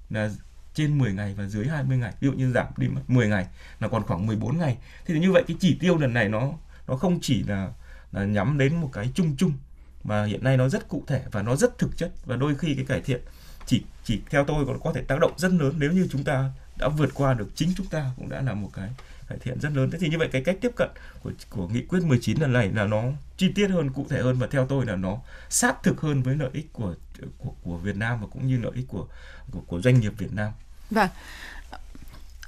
[0.09, 0.29] là
[0.73, 2.13] trên 10 ngày và dưới 20 ngày.
[2.19, 3.47] Ví dụ như giảm đi mất 10 ngày
[3.79, 4.77] là còn khoảng 14 ngày.
[5.05, 6.53] Thì như vậy cái chỉ tiêu lần này nó
[6.88, 7.69] nó không chỉ là
[8.11, 9.53] là nhắm đến một cái chung chung
[10.03, 12.75] mà hiện nay nó rất cụ thể và nó rất thực chất và đôi khi
[12.75, 13.21] cái cải thiện
[13.65, 16.51] chỉ chỉ theo tôi còn có thể tác động rất lớn nếu như chúng ta
[16.77, 18.89] đã vượt qua được chính chúng ta cũng đã là một cái
[19.29, 19.91] cải thiện rất lớn.
[19.91, 20.89] Thế thì như vậy cái cách tiếp cận
[21.23, 23.03] của của nghị quyết 19 lần này là nó
[23.38, 25.17] chi tiết hơn, cụ thể hơn và theo tôi là nó
[25.49, 26.95] sát thực hơn với lợi ích của
[27.38, 29.07] của của Việt Nam và cũng như lợi ích của
[29.51, 30.51] của, của doanh nghiệp Việt Nam.
[30.91, 31.09] Vâng.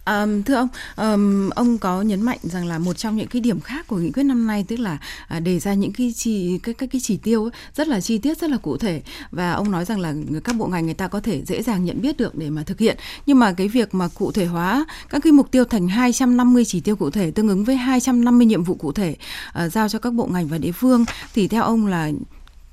[0.07, 3.59] À, thưa ông, um, ông có nhấn mạnh rằng là một trong những cái điểm
[3.59, 6.73] khác của nghị quyết năm nay tức là à, đề ra những cái chỉ cái
[6.73, 9.71] các cái chỉ tiêu ấy, rất là chi tiết, rất là cụ thể và ông
[9.71, 12.35] nói rằng là các bộ ngành người ta có thể dễ dàng nhận biết được
[12.35, 12.97] để mà thực hiện.
[13.25, 16.79] Nhưng mà cái việc mà cụ thể hóa các cái mục tiêu thành 250 chỉ
[16.79, 19.15] tiêu cụ thể tương ứng với 250 nhiệm vụ cụ thể
[19.53, 22.11] à, giao cho các bộ ngành và địa phương thì theo ông là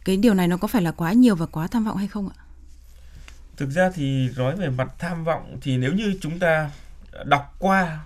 [0.04, 2.28] cái điều này nó có phải là quá nhiều và quá tham vọng hay không
[2.28, 2.36] ạ?
[3.56, 6.70] Thực ra thì nói về mặt tham vọng thì nếu như chúng ta
[7.24, 8.00] đọc qua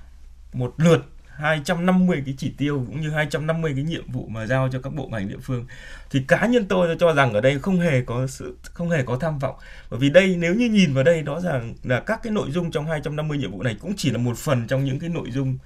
[0.52, 1.04] một lượt
[1.38, 5.08] 250 cái chỉ tiêu cũng như 250 cái nhiệm vụ mà giao cho các bộ
[5.08, 5.66] ngành địa phương,
[6.10, 9.16] thì cá nhân tôi cho rằng ở đây không hề có sự, không hề có
[9.16, 9.56] tham vọng.
[9.90, 12.70] Bởi vì đây nếu như nhìn vào đây, đó rằng là các cái nội dung
[12.70, 15.58] trong 250 nhiệm vụ này cũng chỉ là một phần trong những cái nội dung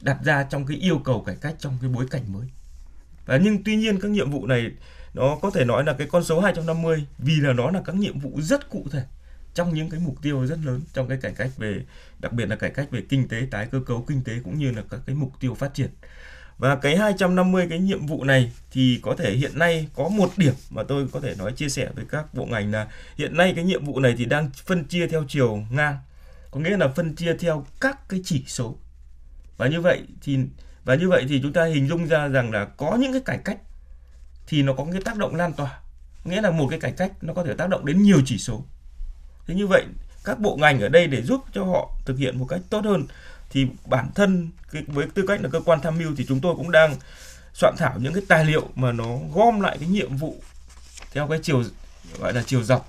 [0.00, 2.46] đặt ra trong cái yêu cầu cải cách trong cái bối cảnh mới.
[3.26, 4.70] Và nhưng tuy nhiên các nhiệm vụ này,
[5.14, 8.18] nó có thể nói là cái con số 250 vì là nó là các nhiệm
[8.18, 9.02] vụ rất cụ thể
[9.54, 11.80] trong những cái mục tiêu rất lớn, trong cái cải cách về,
[12.18, 14.70] đặc biệt là cải cách về kinh tế, tái cơ cấu kinh tế cũng như
[14.70, 15.90] là các cái mục tiêu phát triển.
[16.58, 20.54] Và cái 250 cái nhiệm vụ này thì có thể hiện nay có một điểm
[20.70, 23.64] mà tôi có thể nói chia sẻ với các bộ ngành là hiện nay cái
[23.64, 25.96] nhiệm vụ này thì đang phân chia theo chiều ngang.
[26.50, 28.76] Có nghĩa là phân chia theo các cái chỉ số.
[29.56, 30.38] Và như vậy thì,
[30.84, 33.38] và như vậy thì chúng ta hình dung ra rằng là có những cái cải
[33.44, 33.58] cách
[34.46, 35.80] thì nó có cái tác động lan tỏa.
[36.24, 38.64] Nghĩa là một cái cải cách nó có thể tác động đến nhiều chỉ số
[39.46, 39.84] thế như vậy,
[40.24, 43.06] các bộ ngành ở đây để giúp cho họ thực hiện một cách tốt hơn,
[43.50, 44.50] thì bản thân
[44.86, 46.96] với tư cách là cơ quan tham mưu thì chúng tôi cũng đang
[47.54, 50.36] soạn thảo những cái tài liệu mà nó gom lại cái nhiệm vụ
[51.12, 51.62] theo cái chiều,
[52.18, 52.88] gọi là chiều dọc,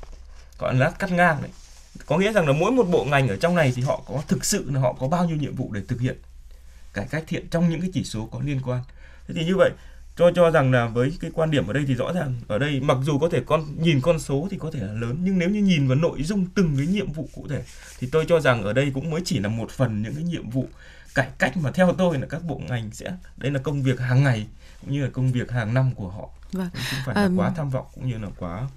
[0.59, 1.51] gọi là cắt ngang đấy.
[2.05, 4.45] Có nghĩa rằng là mỗi một bộ ngành ở trong này thì họ có thực
[4.45, 6.17] sự là họ có bao nhiêu nhiệm vụ để thực hiện
[6.93, 8.81] cải cách thiện trong những cái chỉ số có liên quan.
[9.27, 9.71] Thế thì như vậy
[10.15, 12.79] cho cho rằng là với cái quan điểm ở đây thì rõ ràng ở đây
[12.79, 15.49] mặc dù có thể con nhìn con số thì có thể là lớn nhưng nếu
[15.49, 17.63] như nhìn vào nội dung từng cái nhiệm vụ cụ thể
[17.99, 20.49] thì tôi cho rằng ở đây cũng mới chỉ là một phần những cái nhiệm
[20.49, 20.67] vụ
[21.15, 24.23] cải cách mà theo tôi là các bộ ngành sẽ đây là công việc hàng
[24.23, 24.47] ngày
[24.81, 26.69] cũng như là công việc hàng năm của họ vâng.
[26.73, 27.37] không phải là um...
[27.37, 28.67] quá tham vọng cũng như là quá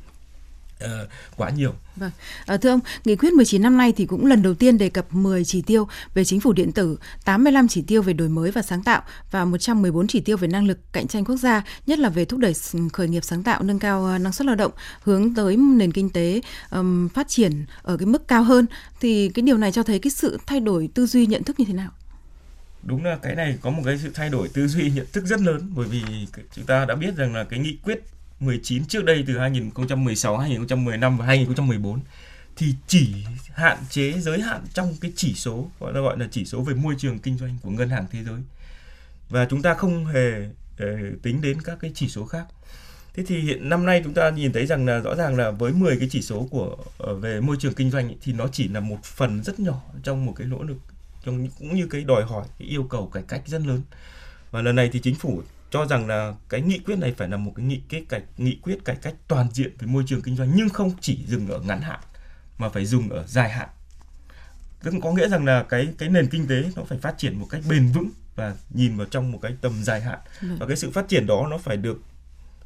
[0.84, 0.90] uh,
[1.36, 1.74] quá nhiều.
[1.96, 2.10] Vâng.
[2.46, 5.14] À, thưa ông, nghị quyết 19 năm nay thì cũng lần đầu tiên đề cập
[5.14, 8.62] 10 chỉ tiêu về chính phủ điện tử, 85 chỉ tiêu về đổi mới và
[8.62, 12.08] sáng tạo và 114 chỉ tiêu về năng lực cạnh tranh quốc gia, nhất là
[12.08, 12.54] về thúc đẩy
[12.92, 16.40] khởi nghiệp sáng tạo, nâng cao năng suất lao động, hướng tới nền kinh tế
[16.70, 18.66] um, phát triển ở cái mức cao hơn.
[19.00, 21.64] Thì cái điều này cho thấy cái sự thay đổi tư duy nhận thức như
[21.64, 21.90] thế nào?
[22.82, 25.40] đúng là cái này có một cái sự thay đổi tư duy nhận thức rất
[25.40, 26.02] lớn bởi vì
[26.54, 28.02] chúng ta đã biết rằng là cái nghị quyết
[28.40, 32.00] 19 trước đây từ 2016, 2015 và 2014
[32.56, 33.14] thì chỉ
[33.54, 36.74] hạn chế giới hạn trong cái chỉ số gọi là gọi là chỉ số về
[36.74, 38.40] môi trường kinh doanh của ngân hàng thế giới.
[39.28, 40.32] Và chúng ta không hề
[40.78, 40.86] ờ,
[41.22, 42.46] tính đến các cái chỉ số khác.
[43.14, 45.72] Thế thì hiện năm nay chúng ta nhìn thấy rằng là rõ ràng là với
[45.72, 48.80] 10 cái chỉ số của ờ, về môi trường kinh doanh thì nó chỉ là
[48.80, 50.76] một phần rất nhỏ trong một cái nỗ lực
[51.24, 53.82] trong cũng như cái đòi hỏi cái yêu cầu cải cách rất lớn.
[54.50, 57.36] Và lần này thì chính phủ cho rằng là cái nghị quyết này phải là
[57.36, 60.36] một cái nghị kết cải nghị quyết cải cách toàn diện về môi trường kinh
[60.36, 62.00] doanh nhưng không chỉ dừng ở ngắn hạn
[62.58, 63.68] mà phải dùng ở dài hạn.
[64.82, 67.46] Tức có nghĩa rằng là cái cái nền kinh tế nó phải phát triển một
[67.50, 70.18] cách bền vững và nhìn vào trong một cái tầm dài hạn.
[70.58, 72.02] Và cái sự phát triển đó nó phải được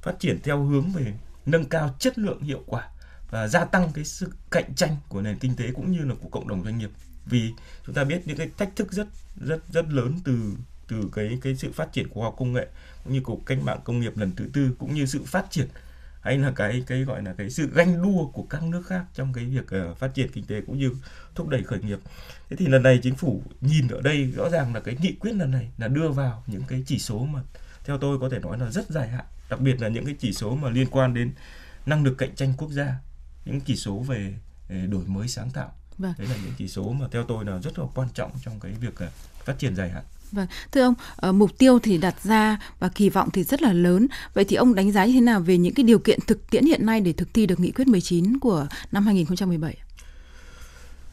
[0.03, 1.15] phát triển theo hướng về
[1.47, 2.89] nâng cao chất lượng hiệu quả
[3.31, 6.29] và gia tăng cái sự cạnh tranh của nền kinh tế cũng như là của
[6.29, 6.91] cộng đồng doanh nghiệp.
[7.27, 7.53] Vì
[7.87, 10.55] chúng ta biết những cái thách thức rất rất rất lớn từ
[10.89, 12.67] từ cái cái sự phát triển của khoa học công nghệ
[13.05, 15.69] như cuộc cách mạng công nghiệp lần thứ tư cũng như sự phát triển
[16.21, 19.33] hay là cái cái gọi là cái sự ganh đua của các nước khác trong
[19.33, 20.91] cái việc uh, phát triển kinh tế cũng như
[21.35, 21.99] thúc đẩy khởi nghiệp.
[22.51, 25.33] Thế thì lần này chính phủ nhìn ở đây rõ ràng là cái nghị quyết
[25.33, 27.43] lần này là đưa vào những cái chỉ số mà
[27.85, 30.33] theo tôi có thể nói là rất dài hạn, đặc biệt là những cái chỉ
[30.33, 31.33] số mà liên quan đến
[31.87, 32.95] năng lực cạnh tranh quốc gia,
[33.45, 34.35] những chỉ số về,
[34.69, 35.75] về đổi mới sáng tạo.
[36.03, 36.13] Vâng.
[36.19, 38.73] Đấy là những chỉ số mà theo tôi là rất là quan trọng trong cái
[38.81, 39.11] việc uh,
[39.45, 40.03] phát triển dài hạn.
[40.33, 40.95] Vâng, thưa ông,
[41.29, 44.07] uh, mục tiêu thì đặt ra và kỳ vọng thì rất là lớn.
[44.35, 46.65] Vậy thì ông đánh giá như thế nào về những cái điều kiện thực tiễn
[46.65, 49.77] hiện nay để thực thi được nghị quyết 19 của năm 2017?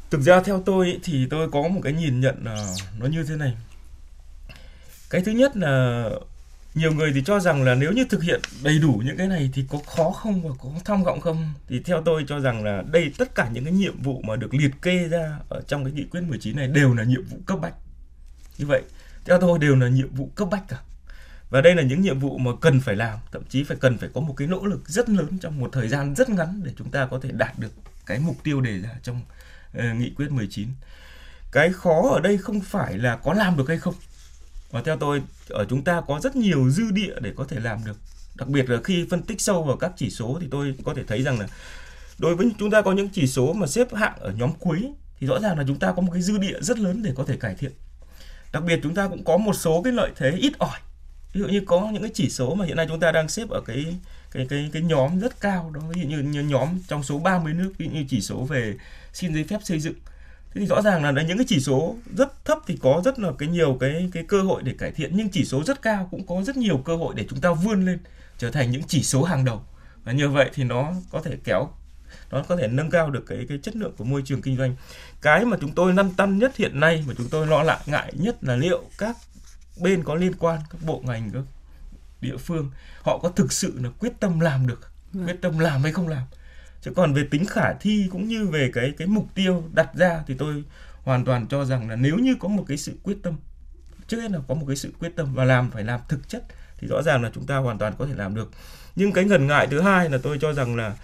[0.10, 3.36] Thực ra theo tôi thì tôi có một cái nhìn nhận là nó như thế
[3.36, 3.58] này.
[5.10, 6.04] Cái thứ nhất là
[6.76, 9.50] nhiều người thì cho rằng là nếu như thực hiện đầy đủ những cái này
[9.54, 11.54] thì có khó không và có tham vọng không?
[11.68, 14.54] Thì theo tôi cho rằng là đây tất cả những cái nhiệm vụ mà được
[14.54, 17.60] liệt kê ra ở trong cái nghị quyết 19 này đều là nhiệm vụ cấp
[17.62, 17.74] bách.
[18.58, 18.82] Như vậy
[19.26, 20.78] theo tôi đều là nhiệm vụ cấp bách cả.
[21.50, 24.10] Và đây là những nhiệm vụ mà cần phải làm thậm chí phải cần phải
[24.14, 26.92] có một cái nỗ lực rất lớn trong một thời gian rất ngắn để chúng
[26.92, 27.72] ta có thể đạt được
[28.06, 29.22] cái mục tiêu đề ra trong
[29.78, 30.70] uh, nghị quyết 19
[31.52, 33.94] cái khó ở đây không phải là có làm được hay không
[34.72, 37.86] và theo tôi ở chúng ta có rất nhiều dư địa để có thể làm
[37.86, 37.98] được.
[38.36, 41.04] Đặc biệt là khi phân tích sâu vào các chỉ số thì tôi có thể
[41.04, 41.48] thấy rằng là
[42.20, 45.28] đối với chúng ta có những chỉ số mà xếp hạng ở nhóm cuối thì
[45.28, 47.38] rõ ràng là chúng ta có một cái dư địa rất lớn để có thể
[47.38, 47.72] cải thiện.
[48.54, 50.80] Đặc biệt chúng ta cũng có một số cái lợi thế ít ỏi.
[51.34, 53.50] Ví dụ như có những cái chỉ số mà hiện nay chúng ta đang xếp
[53.50, 53.96] ở cái
[54.32, 55.82] cái cái cái nhóm rất cao đó.
[55.90, 58.76] Ví dụ như, như nhóm trong số 30 nước ví dụ như chỉ số về
[59.14, 59.96] xin giấy phép xây dựng
[60.54, 63.30] thế thì rõ ràng là những cái chỉ số rất thấp thì có rất là
[63.38, 66.28] cái nhiều cái cái cơ hội để cải thiện nhưng chỉ số rất cao cũng
[66.28, 68.00] có rất nhiều cơ hội để chúng ta vươn lên
[68.38, 69.62] trở thành những chỉ số hàng đầu.
[70.04, 71.70] Và như vậy thì nó có thể kéo
[72.32, 74.76] nó có thể nâng cao được cái cái chất lượng của môi trường kinh doanh.
[75.22, 78.14] Cái mà chúng tôi lăn tăn nhất hiện nay mà chúng tôi lo lạ ngại
[78.16, 79.18] nhất là liệu các
[79.80, 81.44] bên có liên quan các bộ ngành các
[82.22, 85.20] địa phương họ có thực sự là quyết tâm làm được ừ.
[85.26, 86.24] quyết tâm làm hay không làm
[86.82, 90.24] chứ còn về tính khả thi cũng như về cái cái mục tiêu đặt ra
[90.28, 90.64] thì tôi
[91.04, 93.36] hoàn toàn cho rằng là nếu như có một cái sự quyết tâm
[94.08, 96.44] trước hết là có một cái sự quyết tâm và làm phải làm thực chất
[96.78, 98.52] thì rõ ràng là chúng ta hoàn toàn có thể làm được.
[98.96, 100.96] Nhưng cái ngần ngại thứ hai là tôi cho rằng là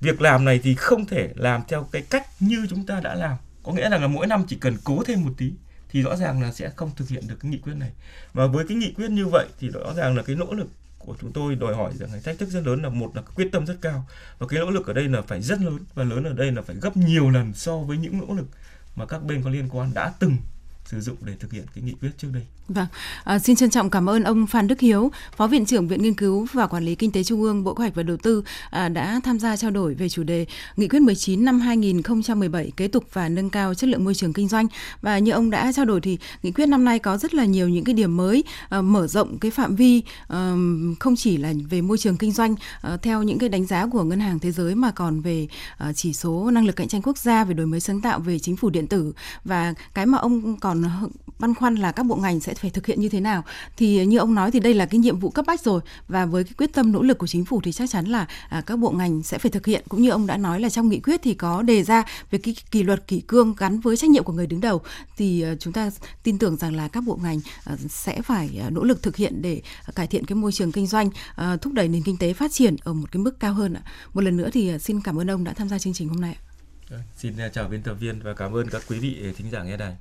[0.00, 3.36] việc làm này thì không thể làm theo cái cách như chúng ta đã làm.
[3.62, 5.52] Có nghĩa là, là mỗi năm chỉ cần cố thêm một tí
[5.88, 7.90] thì rõ ràng là sẽ không thực hiện được cái nghị quyết này.
[8.32, 10.68] Và với cái nghị quyết như vậy thì rõ ràng là cái nỗ lực
[11.06, 13.48] của chúng tôi đòi hỏi rằng cái thách thức rất lớn là một là quyết
[13.52, 14.06] tâm rất cao.
[14.38, 16.62] Và cái nỗ lực ở đây là phải rất lớn, và lớn ở đây là
[16.62, 18.46] phải gấp nhiều lần so với những nỗ lực
[18.96, 20.36] mà các bên có liên quan đã từng
[20.84, 22.42] sử dụng để thực hiện cái nghị quyết trước đây.
[22.68, 22.86] Vâng,
[23.24, 26.14] à, xin trân trọng cảm ơn ông Phan Đức Hiếu, Phó Viện trưởng Viện Nghiên
[26.14, 28.88] cứu và Quản lý Kinh tế Trung ương Bộ Kế hoạch và Đầu tư à,
[28.88, 33.04] đã tham gia trao đổi về chủ đề Nghị quyết 19 năm 2017 kế tục
[33.12, 34.66] và nâng cao chất lượng môi trường kinh doanh.
[35.02, 37.68] Và như ông đã trao đổi thì nghị quyết năm nay có rất là nhiều
[37.68, 40.54] những cái điểm mới à, mở rộng cái phạm vi à,
[41.00, 44.02] không chỉ là về môi trường kinh doanh à, theo những cái đánh giá của
[44.02, 47.18] Ngân hàng Thế giới mà còn về à, chỉ số năng lực cạnh tranh quốc
[47.18, 49.12] gia, về đổi mới sáng tạo, về chính phủ điện tử
[49.44, 50.73] và cái mà ông còn
[51.38, 53.42] băn khoăn là các bộ ngành sẽ phải thực hiện như thế nào
[53.76, 56.44] thì như ông nói thì đây là cái nhiệm vụ cấp bách rồi và với
[56.44, 58.90] cái quyết tâm nỗ lực của chính phủ thì chắc chắn là à, các bộ
[58.90, 61.34] ngành sẽ phải thực hiện cũng như ông đã nói là trong nghị quyết thì
[61.34, 64.46] có đề ra về cái kỷ luật kỷ cương gắn với trách nhiệm của người
[64.46, 64.82] đứng đầu
[65.16, 65.90] thì à, chúng ta
[66.22, 69.42] tin tưởng rằng là các bộ ngành à, sẽ phải à, nỗ lực thực hiện
[69.42, 69.62] để
[69.94, 72.76] cải thiện cái môi trường kinh doanh à, thúc đẩy nền kinh tế phát triển
[72.84, 73.82] ở một cái mức cao hơn ạ.
[74.14, 76.20] Một lần nữa thì à, xin cảm ơn ông đã tham gia chương trình hôm
[76.20, 76.36] nay.
[76.90, 79.50] Dạ, xin à, chào biên tập viên và cảm ơn các quý vị à, thính
[79.50, 79.96] giả nghe đài.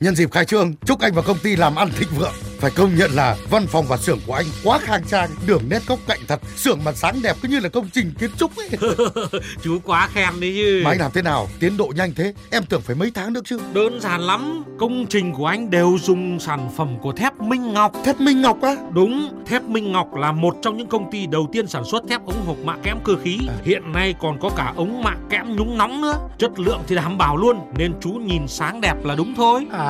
[0.00, 2.32] Nhân dịp khai trương, chúc anh và công ty làm ăn thịnh vượng.
[2.58, 5.82] Phải công nhận là văn phòng và xưởng của anh quá khang trang, đường nét
[5.86, 8.68] góc cạnh thật, xưởng mặt sáng đẹp cứ như là công trình kiến trúc ấy.
[9.62, 10.80] Chú quá khen đấy chứ.
[10.84, 11.48] Mà anh làm thế nào?
[11.60, 13.58] Tiến độ nhanh thế, em tưởng phải mấy tháng nữa chứ.
[13.72, 17.92] Đơn giản lắm, công trình của anh đều dùng sản phẩm của thép Minh Ngọc.
[18.04, 18.76] Thép Minh Ngọc á?
[18.92, 22.26] Đúng, thép Minh Ngọc là một trong những công ty đầu tiên sản xuất thép
[22.26, 23.38] ống hộp mạ kẽm cơ khí.
[23.48, 23.54] À.
[23.64, 26.18] Hiện nay còn có cả ống mạ kẽm nhúng nóng nữa.
[26.38, 29.66] Chất lượng thì đảm bảo luôn, nên chú nhìn sáng đẹp là đúng thôi.
[29.72, 29.87] À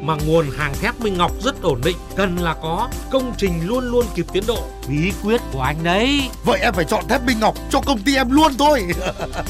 [0.00, 3.84] mà nguồn hàng thép Minh Ngọc rất ổn định, cần là có công trình luôn
[3.84, 4.58] luôn kịp tiến độ.
[4.88, 6.30] Bí quyết của anh đấy.
[6.44, 8.86] Vậy em phải chọn thép Minh Ngọc cho công ty em luôn thôi.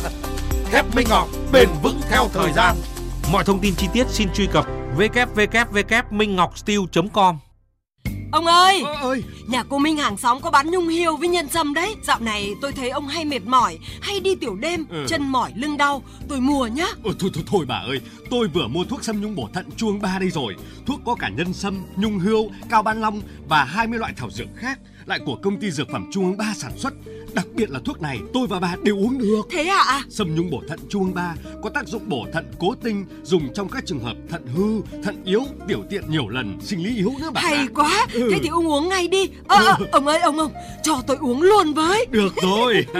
[0.72, 2.76] thép Minh Ngọc bền vững theo thời gian.
[3.32, 7.43] Mọi thông tin chi tiết xin truy cập www.minhocsteel.com.
[8.34, 11.48] Ông ơi, ờ, ơi, nhà cô Minh hàng xóm có bán nhung hiêu với nhân
[11.48, 11.96] sâm đấy.
[12.02, 15.06] Dạo này tôi thấy ông hay mệt mỏi, hay đi tiểu đêm, ừ.
[15.08, 16.02] chân mỏi lưng đau.
[16.28, 16.86] Tôi mua nhá.
[17.02, 20.00] Ừ, thôi thôi thôi bà ơi, tôi vừa mua thuốc sâm nhung bổ thận chuông
[20.00, 20.56] ba đây rồi.
[20.86, 24.48] Thuốc có cả nhân sâm, nhung hiêu, cao ban long và 20 loại thảo dược
[24.56, 26.94] khác, lại của công ty dược phẩm Trung ương ba sản xuất
[27.34, 29.42] Đặc biệt là thuốc này tôi và bà đều uống được.
[29.50, 29.82] Thế ạ?
[29.86, 30.02] À?
[30.10, 33.68] Sâm nhung bổ thận chuông ba có tác dụng bổ thận cố tinh, dùng trong
[33.68, 37.30] các trường hợp thận hư, thận yếu, tiểu tiện nhiều lần, sinh lý yếu nữa
[37.34, 37.40] bà.
[37.40, 38.06] Hay quá.
[38.12, 38.28] Ừ.
[38.32, 39.28] Thế thì ông uống ngay đi.
[39.48, 42.06] Ờ, à, à, ông ơi ông ông, cho tôi uống luôn với.
[42.10, 42.86] Được rồi.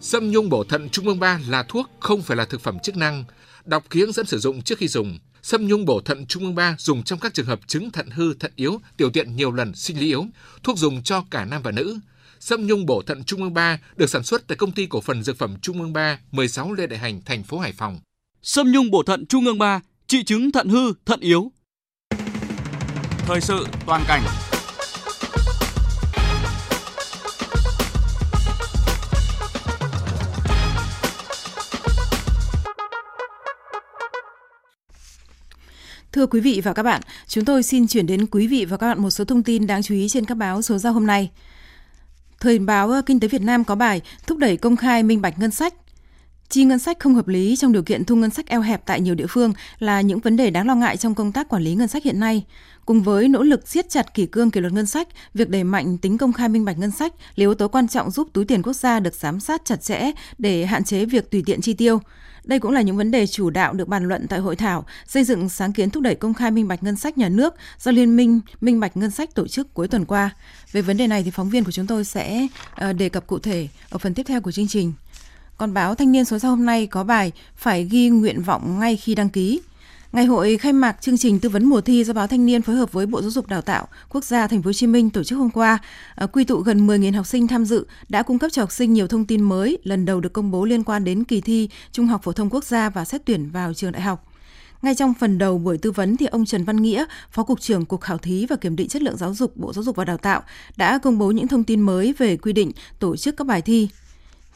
[0.00, 2.96] Sâm nhung bổ thận trung ương 3 là thuốc không phải là thực phẩm chức
[2.96, 3.24] năng.
[3.64, 5.18] Đọc ký hướng dẫn sử dụng trước khi dùng.
[5.46, 8.34] Sâm nhung bổ thận trung ương 3 dùng trong các trường hợp chứng thận hư,
[8.34, 10.26] thận yếu, tiểu tiện nhiều lần, sinh lý yếu.
[10.62, 11.98] Thuốc dùng cho cả nam và nữ.
[12.40, 15.22] Sâm nhung bổ thận trung ương 3 được sản xuất tại công ty cổ phần
[15.22, 17.98] dược phẩm Trung ương 3, 16 Lê Đại Hành, thành phố Hải Phòng.
[18.42, 21.52] Sâm nhung bổ thận trung ương 3 trị chứng thận hư, thận yếu.
[23.26, 24.22] Thời sự toàn cảnh
[36.16, 38.86] Thưa quý vị và các bạn, chúng tôi xin chuyển đến quý vị và các
[38.86, 41.30] bạn một số thông tin đáng chú ý trên các báo số ra hôm nay.
[42.40, 45.38] Thời báo ờ, Kinh tế Việt Nam có bài thúc đẩy công khai minh bạch
[45.38, 45.74] ngân sách.
[46.48, 49.00] Chi ngân sách không hợp lý trong điều kiện thu ngân sách eo hẹp tại
[49.00, 51.74] nhiều địa phương là những vấn đề đáng lo ngại trong công tác quản lý
[51.74, 52.44] ngân sách hiện nay.
[52.86, 55.98] Cùng với nỗ lực siết chặt kỷ cương kỷ luật ngân sách, việc đẩy mạnh
[55.98, 58.62] tính công khai minh bạch ngân sách là yếu tố quan trọng giúp túi tiền
[58.62, 62.00] quốc gia được giám sát chặt chẽ để hạn chế việc tùy tiện chi tiêu.
[62.44, 65.24] Đây cũng là những vấn đề chủ đạo được bàn luận tại hội thảo xây
[65.24, 68.16] dựng sáng kiến thúc đẩy công khai minh bạch ngân sách nhà nước do Liên
[68.16, 70.30] minh Minh bạch ngân sách tổ chức cuối tuần qua.
[70.72, 73.38] Về vấn đề này thì phóng viên của chúng tôi sẽ ờ, đề cập cụ
[73.38, 74.92] thể ở phần tiếp theo của chương trình.
[75.58, 78.96] Còn báo Thanh niên số ra hôm nay có bài phải ghi nguyện vọng ngay
[78.96, 79.60] khi đăng ký.
[80.12, 82.76] Ngày hội khai mạc chương trình tư vấn mùa thi do báo Thanh niên phối
[82.76, 85.24] hợp với Bộ Giáo dục Đào tạo Quốc gia Thành phố Hồ Chí Minh tổ
[85.24, 85.78] chức hôm qua,
[86.14, 88.92] à, quy tụ gần 10.000 học sinh tham dự đã cung cấp cho học sinh
[88.92, 92.06] nhiều thông tin mới lần đầu được công bố liên quan đến kỳ thi Trung
[92.06, 94.32] học phổ thông quốc gia và xét tuyển vào trường đại học.
[94.82, 97.84] Ngay trong phần đầu buổi tư vấn thì ông Trần Văn Nghĩa, Phó cục trưởng
[97.84, 100.16] Cục Khảo thí và Kiểm định chất lượng giáo dục Bộ Giáo dục và Đào
[100.16, 100.42] tạo
[100.76, 103.88] đã công bố những thông tin mới về quy định tổ chức các bài thi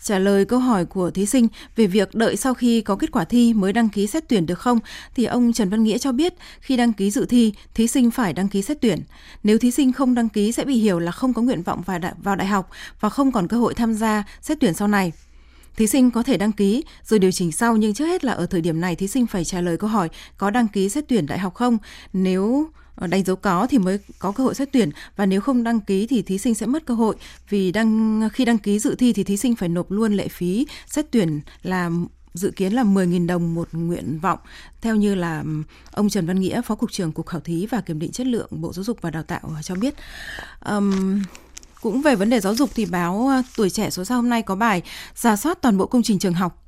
[0.03, 3.25] Trả lời câu hỏi của thí sinh về việc đợi sau khi có kết quả
[3.25, 4.79] thi mới đăng ký xét tuyển được không,
[5.15, 8.33] thì ông Trần Văn Nghĩa cho biết khi đăng ký dự thi, thí sinh phải
[8.33, 9.01] đăng ký xét tuyển.
[9.43, 11.83] Nếu thí sinh không đăng ký sẽ bị hiểu là không có nguyện vọng
[12.23, 15.13] vào đại học và không còn cơ hội tham gia xét tuyển sau này.
[15.77, 18.47] Thí sinh có thể đăng ký rồi điều chỉnh sau nhưng trước hết là ở
[18.47, 21.27] thời điểm này thí sinh phải trả lời câu hỏi có đăng ký xét tuyển
[21.27, 21.79] đại học không.
[22.13, 22.67] Nếu
[23.01, 24.91] Ờ, đánh dấu có thì mới có cơ hội xét tuyển.
[25.17, 27.17] Và nếu không đăng ký thì thí sinh sẽ mất cơ hội.
[27.49, 30.67] Vì đăng khi đăng ký dự thi thì thí sinh phải nộp luôn lệ phí
[30.87, 31.91] xét tuyển là
[32.35, 34.39] dự kiến là 10.000 đồng một nguyện vọng.
[34.81, 35.45] Theo như là
[35.93, 38.49] ông Trần Văn Nghĩa phó cục trưởng cục khảo thí và kiểm định chất lượng
[38.51, 39.95] Bộ Giáo dục và Đào tạo ờ, cho biết
[40.67, 41.23] um,
[41.83, 44.55] cũng về vấn đề giáo dục thì báo Tuổi trẻ số ra hôm nay có
[44.55, 44.83] bài
[45.15, 46.60] giả soát toàn bộ công trình trường học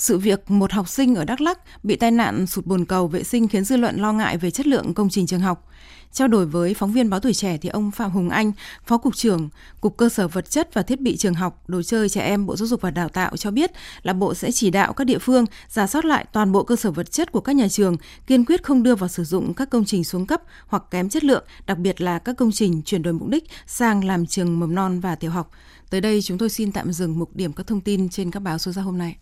[0.00, 3.22] sự việc một học sinh ở Đắk Lắk bị tai nạn sụt bồn cầu vệ
[3.22, 5.68] sinh khiến dư luận lo ngại về chất lượng công trình trường học.
[6.12, 8.52] Trao đổi với phóng viên báo tuổi trẻ thì ông Phạm Hùng Anh,
[8.86, 9.48] Phó Cục trưởng
[9.80, 12.56] Cục Cơ sở Vật chất và Thiết bị Trường học, Đồ chơi trẻ em Bộ
[12.56, 13.70] Giáo dục và Đào tạo cho biết
[14.02, 16.90] là Bộ sẽ chỉ đạo các địa phương giả soát lại toàn bộ cơ sở
[16.90, 19.84] vật chất của các nhà trường, kiên quyết không đưa vào sử dụng các công
[19.84, 23.14] trình xuống cấp hoặc kém chất lượng, đặc biệt là các công trình chuyển đổi
[23.14, 25.50] mục đích sang làm trường mầm non và tiểu học.
[25.90, 28.58] Tới đây chúng tôi xin tạm dừng mục điểm các thông tin trên các báo
[28.58, 29.16] số ra hôm nay.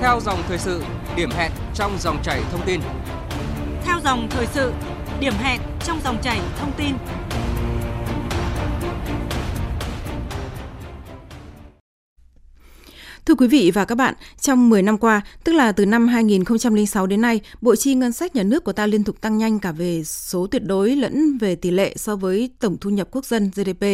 [0.00, 0.82] Theo dòng thời sự,
[1.16, 2.80] điểm hẹn trong dòng chảy thông tin.
[3.84, 4.72] Theo dòng thời sự,
[5.20, 6.94] điểm hẹn trong dòng chảy thông tin.
[13.26, 17.06] Thưa quý vị và các bạn, trong 10 năm qua, tức là từ năm 2006
[17.06, 19.72] đến nay, bộ chi ngân sách nhà nước của ta liên tục tăng nhanh cả
[19.72, 23.50] về số tuyệt đối lẫn về tỷ lệ so với tổng thu nhập quốc dân
[23.54, 23.84] GDP.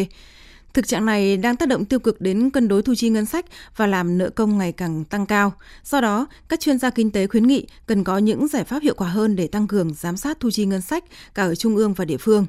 [0.75, 3.47] Thực trạng này đang tác động tiêu cực đến cân đối thu chi ngân sách
[3.77, 5.53] và làm nợ công ngày càng tăng cao.
[5.85, 8.95] Do đó, các chuyên gia kinh tế khuyến nghị cần có những giải pháp hiệu
[8.97, 11.05] quả hơn để tăng cường giám sát thu chi ngân sách
[11.35, 12.47] cả ở trung ương và địa phương.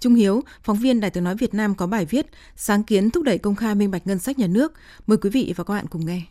[0.00, 3.24] Trung Hiếu, phóng viên Đài tiếng nói Việt Nam có bài viết Sáng kiến thúc
[3.24, 4.72] đẩy công khai minh bạch ngân sách nhà nước.
[5.06, 6.22] Mời quý vị và các bạn cùng nghe.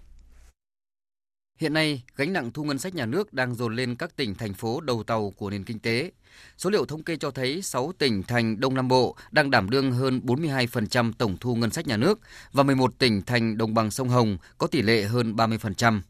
[1.60, 4.54] Hiện nay, gánh nặng thu ngân sách nhà nước đang dồn lên các tỉnh, thành
[4.54, 6.12] phố đầu tàu của nền kinh tế.
[6.58, 9.92] Số liệu thống kê cho thấy 6 tỉnh thành Đông Nam Bộ đang đảm đương
[9.92, 12.20] hơn 42% tổng thu ngân sách nhà nước
[12.52, 16.02] và 11 tỉnh thành đồng bằng sông Hồng có tỷ lệ hơn 30%.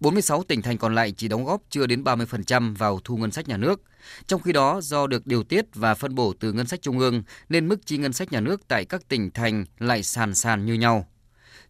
[0.00, 3.48] 46 tỉnh thành còn lại chỉ đóng góp chưa đến 30% vào thu ngân sách
[3.48, 3.82] nhà nước.
[4.26, 7.22] Trong khi đó, do được điều tiết và phân bổ từ ngân sách trung ương
[7.48, 10.74] nên mức chi ngân sách nhà nước tại các tỉnh thành lại sàn sàn như
[10.74, 11.06] nhau.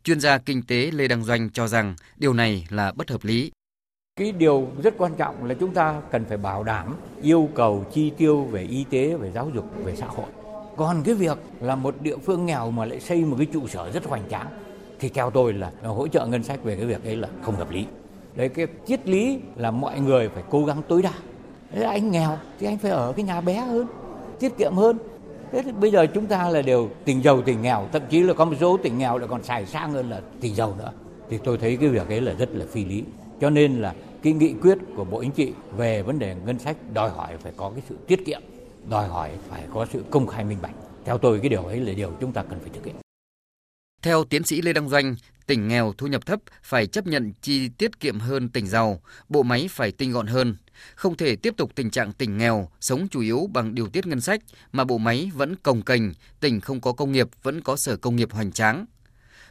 [0.06, 3.50] Chuyên gia kinh tế Lê Đăng Doanh cho rằng điều này là bất hợp lý.
[4.16, 8.12] Cái điều rất quan trọng là chúng ta cần phải bảo đảm yêu cầu chi
[8.16, 10.26] tiêu về y tế, về giáo dục, về xã hội.
[10.76, 13.90] Còn cái việc là một địa phương nghèo mà lại xây một cái trụ sở
[13.90, 14.46] rất hoành tráng
[14.98, 17.70] thì theo tôi là hỗ trợ ngân sách về cái việc ấy là không hợp
[17.70, 17.86] lý.
[18.34, 21.12] Đấy cái triết lý là mọi người phải cố gắng tối đa.
[21.72, 23.86] Thế anh nghèo thì anh phải ở cái nhà bé hơn,
[24.40, 24.98] tiết kiệm hơn.
[25.52, 28.34] Thế thì bây giờ chúng ta là đều tỉnh giàu tỉnh nghèo, thậm chí là
[28.34, 30.92] có một số tỉnh nghèo lại còn xài sang hơn là tỉnh giàu nữa.
[31.30, 33.04] Thì tôi thấy cái việc ấy là rất là phi lý.
[33.40, 36.76] Cho nên là cái nghị quyết của Bộ Chính trị về vấn đề ngân sách
[36.94, 38.42] đòi hỏi phải có cái sự tiết kiệm,
[38.90, 40.74] đòi hỏi phải có sự công khai minh bạch.
[41.04, 42.94] Theo tôi cái điều ấy là điều chúng ta cần phải thực hiện.
[44.02, 47.68] Theo tiến sĩ Lê Đăng Doanh, tỉnh nghèo thu nhập thấp phải chấp nhận chi
[47.68, 50.56] tiết kiệm hơn tỉnh giàu, bộ máy phải tinh gọn hơn.
[50.94, 54.20] Không thể tiếp tục tình trạng tỉnh nghèo, sống chủ yếu bằng điều tiết ngân
[54.20, 54.40] sách
[54.72, 56.02] mà bộ máy vẫn cồng kềnh,
[56.40, 58.86] tỉnh không có công nghiệp vẫn có sở công nghiệp hoành tráng.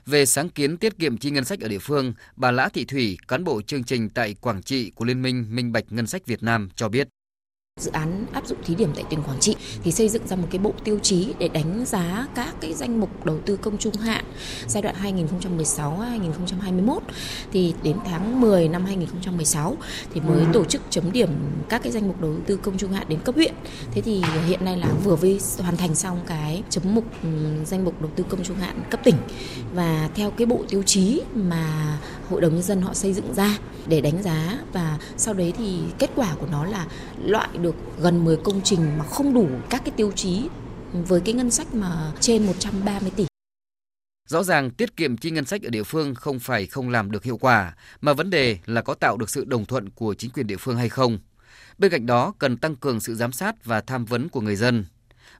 [0.06, 3.18] Về sáng kiến tiết kiệm chi ngân sách ở địa phương, bà Lã Thị Thủy,
[3.28, 6.44] cán bộ chương trình tại Quảng Trị của Liên minh Minh Bạch Ngân sách Việt
[6.44, 7.08] Nam cho biết.
[7.82, 10.48] Dự án áp dụng thí điểm tại tỉnh Quảng Trị thì xây dựng ra một
[10.52, 13.96] cái bộ tiêu chí để đánh giá các cái danh mục đầu tư công trung
[13.96, 14.26] hạn
[14.68, 14.96] giai đoạn
[15.78, 17.00] 2016-2021
[17.52, 19.78] thì đến tháng 10 năm 2016
[20.14, 21.30] thì mới tổ chức chấm điểm
[21.70, 23.54] các cái danh mục đầu tư công trung hạn đến cấp huyện.
[23.92, 27.06] Thế thì hiện nay là vừa mới hoàn thành xong cái chấm mục
[27.66, 29.16] danh mục đầu tư công trung hạn cấp tỉnh.
[29.74, 31.98] Và theo cái bộ tiêu chí mà
[32.30, 33.58] hội đồng nhân dân họ xây dựng ra
[33.88, 36.88] để đánh giá và sau đấy thì kết quả của nó là
[37.26, 40.50] loại được gần 10 công trình mà không đủ các cái tiêu chí
[40.94, 43.26] với cái ngân sách mà trên 130 tỷ.
[44.28, 47.24] Rõ ràng tiết kiệm chi ngân sách ở địa phương không phải không làm được
[47.24, 50.48] hiệu quả, mà vấn đề là có tạo được sự đồng thuận của chính quyền
[50.48, 51.20] địa phương hay không.
[51.78, 54.86] Bên cạnh đó, cần tăng cường sự giám sát và tham vấn của người dân.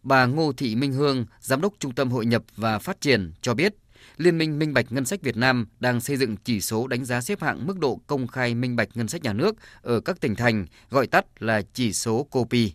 [0.04, 3.54] Bà Ngô Thị Minh Hương, Giám đốc Trung tâm Hội nhập và Phát triển cho
[3.54, 3.74] biết,
[4.18, 7.22] Liên minh Minh bạch Ngân sách Việt Nam đang xây dựng chỉ số đánh giá
[7.22, 10.36] xếp hạng mức độ công khai minh bạch ngân sách nhà nước ở các tỉnh
[10.36, 12.72] thành, gọi tắt là chỉ số COPI.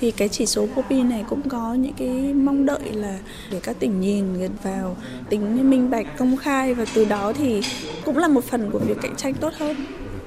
[0.00, 3.18] Thì cái chỉ số COPI này cũng có những cái mong đợi là
[3.50, 4.24] để các tỉnh nhìn
[4.62, 4.96] vào
[5.30, 7.60] tính minh bạch công khai và từ đó thì
[8.04, 9.76] cũng là một phần của việc cạnh tranh tốt hơn.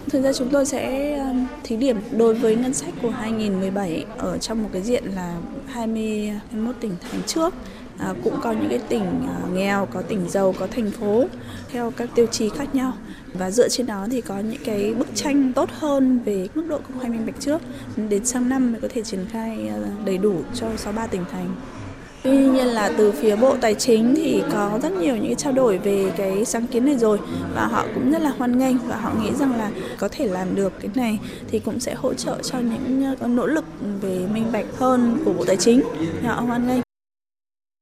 [0.09, 4.37] Thực ra chúng tôi sẽ um, thí điểm đối với ngân sách của 2017 ở
[4.37, 7.53] trong một cái diện là 21 tỉnh thành trước
[7.99, 11.25] à, cũng có những cái tỉnh à, nghèo, có tỉnh giàu, có thành phố
[11.71, 12.93] theo các tiêu chí khác nhau
[13.33, 16.77] và dựa trên đó thì có những cái bức tranh tốt hơn về mức độ
[16.77, 17.61] công khai minh bạch trước
[18.09, 21.55] đến sang năm mới có thể triển khai à, đầy đủ cho 63 tỉnh thành.
[22.23, 25.77] Tuy nhiên là từ phía Bộ Tài chính thì có rất nhiều những trao đổi
[25.77, 27.19] về cái sáng kiến này rồi
[27.55, 30.55] và họ cũng rất là hoan nghênh và họ nghĩ rằng là có thể làm
[30.55, 33.65] được cái này thì cũng sẽ hỗ trợ cho những à, nỗ lực
[34.01, 35.81] về minh bạch hơn của Bộ Tài chính.
[36.23, 36.84] Họ hoan nghênh.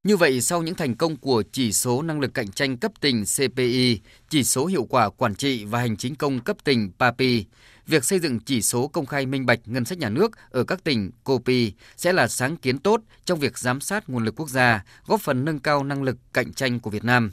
[0.04, 3.24] Như vậy, sau những thành công của chỉ số năng lực cạnh tranh cấp tỉnh
[3.38, 4.00] CPI,
[4.30, 7.46] chỉ số hiệu quả quản trị và hành chính công cấp tỉnh PAPI,
[7.88, 10.84] việc xây dựng chỉ số công khai minh bạch ngân sách nhà nước ở các
[10.84, 14.84] tỉnh COPI sẽ là sáng kiến tốt trong việc giám sát nguồn lực quốc gia,
[15.06, 17.32] góp phần nâng cao năng lực cạnh tranh của Việt Nam.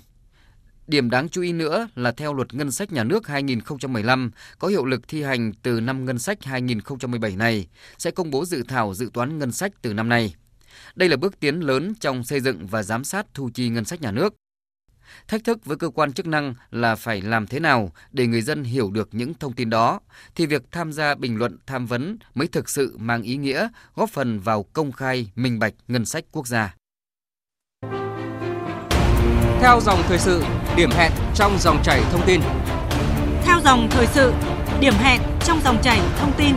[0.86, 4.84] Điểm đáng chú ý nữa là theo luật ngân sách nhà nước 2015 có hiệu
[4.84, 7.66] lực thi hành từ năm ngân sách 2017 này
[7.98, 10.34] sẽ công bố dự thảo dự toán ngân sách từ năm nay.
[10.94, 14.02] Đây là bước tiến lớn trong xây dựng và giám sát thu chi ngân sách
[14.02, 14.34] nhà nước.
[15.28, 18.64] Thách thức với cơ quan chức năng là phải làm thế nào để người dân
[18.64, 20.00] hiểu được những thông tin đó,
[20.34, 24.10] thì việc tham gia bình luận tham vấn mới thực sự mang ý nghĩa góp
[24.10, 26.74] phần vào công khai, minh bạch ngân sách quốc gia.
[29.60, 30.42] Theo dòng thời sự,
[30.76, 32.40] điểm hẹn trong dòng chảy thông tin.
[33.44, 34.32] Theo dòng thời sự,
[34.80, 36.54] điểm hẹn trong dòng chảy thông tin.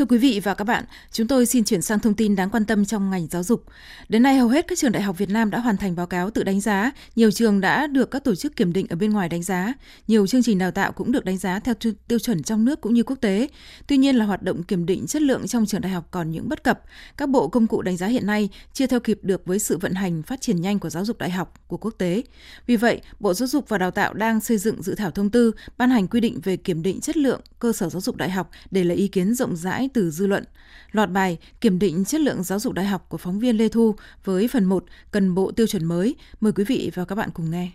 [0.00, 2.64] Thưa quý vị và các bạn, chúng tôi xin chuyển sang thông tin đáng quan
[2.64, 3.64] tâm trong ngành giáo dục.
[4.08, 6.30] Đến nay hầu hết các trường đại học Việt Nam đã hoàn thành báo cáo
[6.30, 9.28] tự đánh giá, nhiều trường đã được các tổ chức kiểm định ở bên ngoài
[9.28, 9.74] đánh giá,
[10.08, 11.74] nhiều chương trình đào tạo cũng được đánh giá theo
[12.08, 13.48] tiêu chuẩn trong nước cũng như quốc tế.
[13.86, 16.48] Tuy nhiên là hoạt động kiểm định chất lượng trong trường đại học còn những
[16.48, 16.82] bất cập.
[17.16, 19.94] Các bộ công cụ đánh giá hiện nay chưa theo kịp được với sự vận
[19.94, 22.22] hành phát triển nhanh của giáo dục đại học của quốc tế.
[22.66, 25.52] Vì vậy, Bộ Giáo dục và Đào tạo đang xây dựng dự thảo thông tư
[25.78, 28.50] ban hành quy định về kiểm định chất lượng cơ sở giáo dục đại học
[28.70, 30.44] để lấy ý kiến rộng rãi từ dư luận.
[30.92, 33.94] Loạt bài Kiểm định chất lượng giáo dục đại học của phóng viên Lê Thu
[34.24, 36.14] với phần 1 cần bộ tiêu chuẩn mới.
[36.40, 37.70] Mời quý vị và các bạn cùng nghe.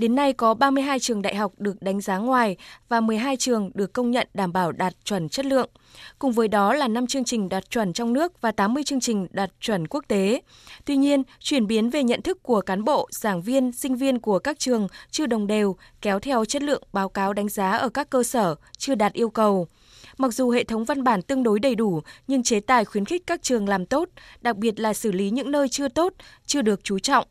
[0.00, 2.56] Đến nay có 32 trường đại học được đánh giá ngoài
[2.88, 5.70] và 12 trường được công nhận đảm bảo đạt chuẩn chất lượng.
[6.18, 9.26] Cùng với đó là 5 chương trình đạt chuẩn trong nước và 80 chương trình
[9.30, 10.42] đạt chuẩn quốc tế.
[10.84, 14.38] Tuy nhiên, chuyển biến về nhận thức của cán bộ, giảng viên, sinh viên của
[14.38, 18.10] các trường chưa đồng đều, kéo theo chất lượng báo cáo đánh giá ở các
[18.10, 19.66] cơ sở chưa đạt yêu cầu.
[20.20, 23.26] Mặc dù hệ thống văn bản tương đối đầy đủ, nhưng chế tài khuyến khích
[23.26, 24.08] các trường làm tốt,
[24.40, 26.12] đặc biệt là xử lý những nơi chưa tốt,
[26.46, 27.26] chưa được chú trọng.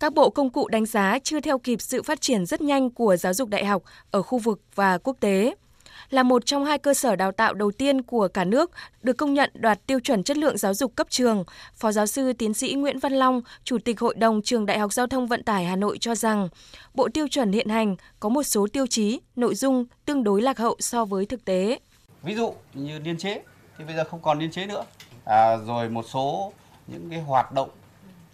[0.00, 3.16] Các bộ công cụ đánh giá chưa theo kịp sự phát triển rất nhanh của
[3.16, 5.54] giáo dục đại học ở khu vực và quốc tế
[6.10, 8.70] là một trong hai cơ sở đào tạo đầu tiên của cả nước
[9.02, 11.44] được công nhận đoạt tiêu chuẩn chất lượng giáo dục cấp trường.
[11.74, 14.92] Phó giáo sư tiến sĩ Nguyễn Văn Long, Chủ tịch Hội đồng Trường Đại học
[14.92, 16.48] Giao thông Vận tải Hà Nội cho rằng,
[16.94, 20.58] bộ tiêu chuẩn hiện hành có một số tiêu chí, nội dung tương đối lạc
[20.58, 21.78] hậu so với thực tế.
[22.22, 23.42] Ví dụ như niên chế
[23.78, 24.84] thì bây giờ không còn niên chế nữa.
[25.24, 26.52] À, rồi một số
[26.86, 27.70] những cái hoạt động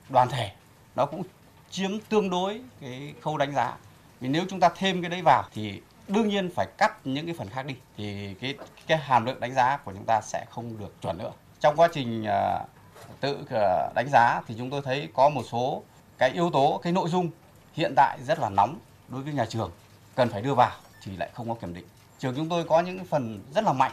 [0.09, 0.53] đoàn thể
[0.97, 1.23] nó cũng
[1.71, 3.77] chiếm tương đối cái khâu đánh giá.
[4.21, 7.35] Vì nếu chúng ta thêm cái đấy vào thì đương nhiên phải cắt những cái
[7.39, 8.55] phần khác đi thì cái
[8.87, 11.33] cái hàm lượng đánh giá của chúng ta sẽ không được chuẩn nữa.
[11.61, 12.61] Trong quá trình à,
[13.21, 15.83] tự à, đánh giá thì chúng tôi thấy có một số
[16.19, 17.31] cái yếu tố, cái nội dung
[17.73, 18.79] hiện tại rất là nóng
[19.09, 19.71] đối với nhà trường
[20.15, 20.73] cần phải đưa vào
[21.03, 21.85] thì lại không có kiểm định
[22.19, 23.93] trường chúng tôi có những phần rất là mạnh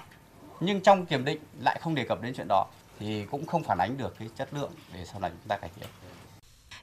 [0.59, 2.65] nhưng trong kiểm định lại không đề cập đến chuyện đó
[2.99, 5.69] thì cũng không phản ánh được cái chất lượng để sau này chúng ta cải
[5.75, 5.89] thiện.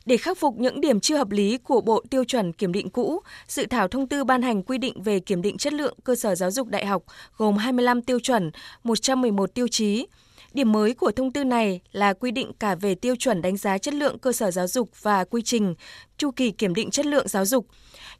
[0.06, 3.20] Để khắc phục những điểm chưa hợp lý của Bộ Tiêu chuẩn Kiểm định cũ,
[3.48, 6.34] dự thảo thông tư ban hành quy định về kiểm định chất lượng cơ sở
[6.34, 7.02] giáo dục đại học
[7.36, 8.50] gồm 25 tiêu chuẩn,
[8.84, 10.06] 111 tiêu chí.
[10.52, 13.78] Điểm mới của thông tư này là quy định cả về tiêu chuẩn đánh giá
[13.78, 15.74] chất lượng cơ sở giáo dục và quy trình,
[16.18, 17.66] chu kỳ kiểm định chất lượng giáo dục.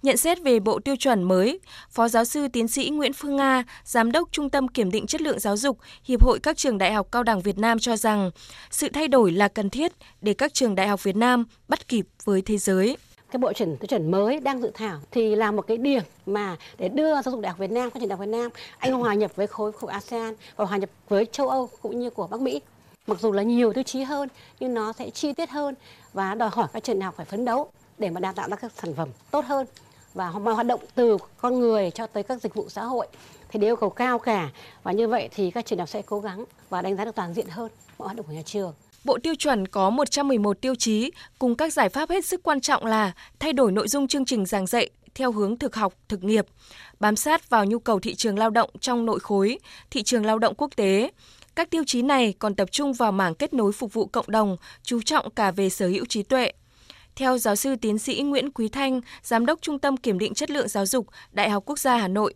[0.03, 3.65] Nhận xét về bộ tiêu chuẩn mới, Phó giáo sư tiến sĩ Nguyễn Phương Nga,
[3.85, 6.93] Giám đốc Trung tâm Kiểm định Chất lượng Giáo dục, Hiệp hội các trường đại
[6.93, 8.31] học cao đẳng Việt Nam cho rằng
[8.71, 12.07] sự thay đổi là cần thiết để các trường đại học Việt Nam bắt kịp
[12.25, 12.97] với thế giới
[13.31, 16.57] cái bộ chuẩn tiêu chuẩn mới đang dự thảo thì là một cái điểm mà
[16.79, 18.93] để đưa giáo dục đại học Việt Nam, các trường đại học Việt Nam anh
[18.93, 22.27] hòa nhập với khối khu ASEAN và hòa nhập với châu Âu cũng như của
[22.27, 22.61] Bắc Mỹ.
[23.07, 24.29] Mặc dù là nhiều tiêu chí hơn
[24.61, 25.75] nhưng nó sẽ chi tiết hơn
[26.13, 28.57] và đòi hỏi các trường đại học phải phấn đấu để mà đào tạo ra
[28.57, 29.67] các sản phẩm tốt hơn
[30.15, 33.07] và hoạt động từ con người cho tới các dịch vụ xã hội
[33.49, 34.51] thì đều yêu cầu cao cả
[34.83, 37.15] và như vậy thì các trường đại học sẽ cố gắng và đánh giá được
[37.15, 38.75] toàn diện hơn mọi hoạt động của nhà trường.
[39.05, 42.87] Bộ tiêu chuẩn có 111 tiêu chí cùng các giải pháp hết sức quan trọng
[42.87, 46.47] là thay đổi nội dung chương trình giảng dạy theo hướng thực học, thực nghiệp,
[47.01, 49.59] bám sát vào nhu cầu thị trường lao động trong nội khối,
[49.91, 51.11] thị trường lao động quốc tế.
[51.55, 54.57] Các tiêu chí này còn tập trung vào mảng kết nối phục vụ cộng đồng,
[54.83, 56.53] chú trọng cả về sở hữu trí tuệ,
[57.17, 60.51] theo giáo sư tiến sĩ Nguyễn Quý Thanh, Giám đốc Trung tâm Kiểm định Chất
[60.51, 62.35] lượng Giáo dục, Đại học Quốc gia Hà Nội,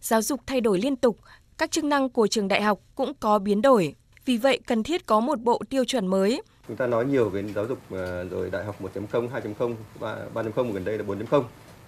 [0.00, 1.18] giáo dục thay đổi liên tục,
[1.58, 3.94] các chức năng của trường đại học cũng có biến đổi.
[4.24, 6.42] Vì vậy, cần thiết có một bộ tiêu chuẩn mới.
[6.68, 9.74] Chúng ta nói nhiều về giáo dục ờ, rồi đại học 1.0, 2.0,
[10.34, 11.42] 3.0 gần đây là 4.0.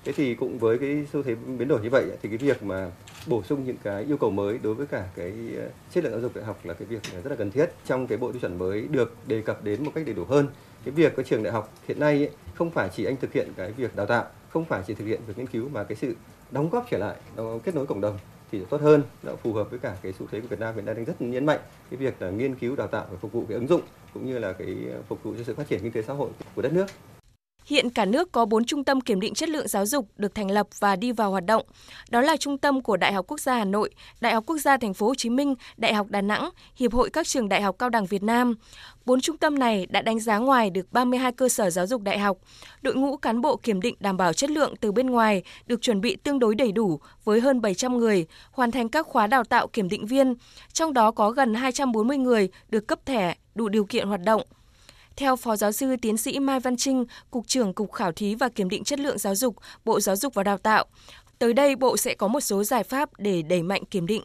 [0.04, 2.90] Thế thì cũng với cái xu thế biến đổi như vậy thì cái việc mà
[3.26, 6.20] bổ sung những cái yêu cầu mới đối với cả cái ờ, chất lượng giáo
[6.20, 7.66] dục đại học là cái việc rất là cần thiết.
[7.86, 10.48] Trong cái bộ tiêu chuẩn mới được đề cập đến một cách đầy đủ hơn
[10.84, 13.48] cái việc các trường đại học hiện nay ấy, không phải chỉ anh thực hiện
[13.56, 16.14] cái việc đào tạo không phải chỉ thực hiện việc nghiên cứu mà cái sự
[16.50, 17.16] đóng góp trở lại
[17.64, 18.18] kết nối cộng đồng
[18.52, 20.84] thì tốt hơn nó phù hợp với cả cái xu thế của Việt Nam hiện
[20.84, 21.58] nay đang rất nhấn mạnh.
[21.90, 23.80] Cái việc là nghiên cứu đào tạo và phục vụ cái ứng dụng
[24.14, 24.76] cũng như là cái
[25.08, 26.86] phục vụ cho sự phát triển kinh tế xã hội của đất nước.
[27.66, 30.50] Hiện cả nước có 4 trung tâm kiểm định chất lượng giáo dục được thành
[30.50, 31.62] lập và đi vào hoạt động.
[32.10, 33.90] Đó là trung tâm của Đại học Quốc gia Hà Nội,
[34.20, 37.10] Đại học Quốc gia Thành phố Hồ Chí Minh, Đại học Đà Nẵng, Hiệp hội
[37.10, 38.54] các trường đại học cao đẳng Việt Nam.
[39.06, 42.18] Bốn trung tâm này đã đánh giá ngoài được 32 cơ sở giáo dục đại
[42.18, 42.38] học.
[42.82, 46.00] Đội ngũ cán bộ kiểm định đảm bảo chất lượng từ bên ngoài được chuẩn
[46.00, 49.66] bị tương đối đầy đủ với hơn 700 người, hoàn thành các khóa đào tạo
[49.66, 50.34] kiểm định viên,
[50.72, 54.42] trong đó có gần 240 người được cấp thẻ đủ điều kiện hoạt động.
[55.16, 58.48] Theo Phó Giáo sư Tiến sĩ Mai Văn Trinh, Cục trưởng Cục Khảo thí và
[58.48, 60.84] Kiểm định Chất lượng Giáo dục, Bộ Giáo dục và Đào tạo,
[61.38, 64.22] tới đây Bộ sẽ có một số giải pháp để đẩy mạnh kiểm định.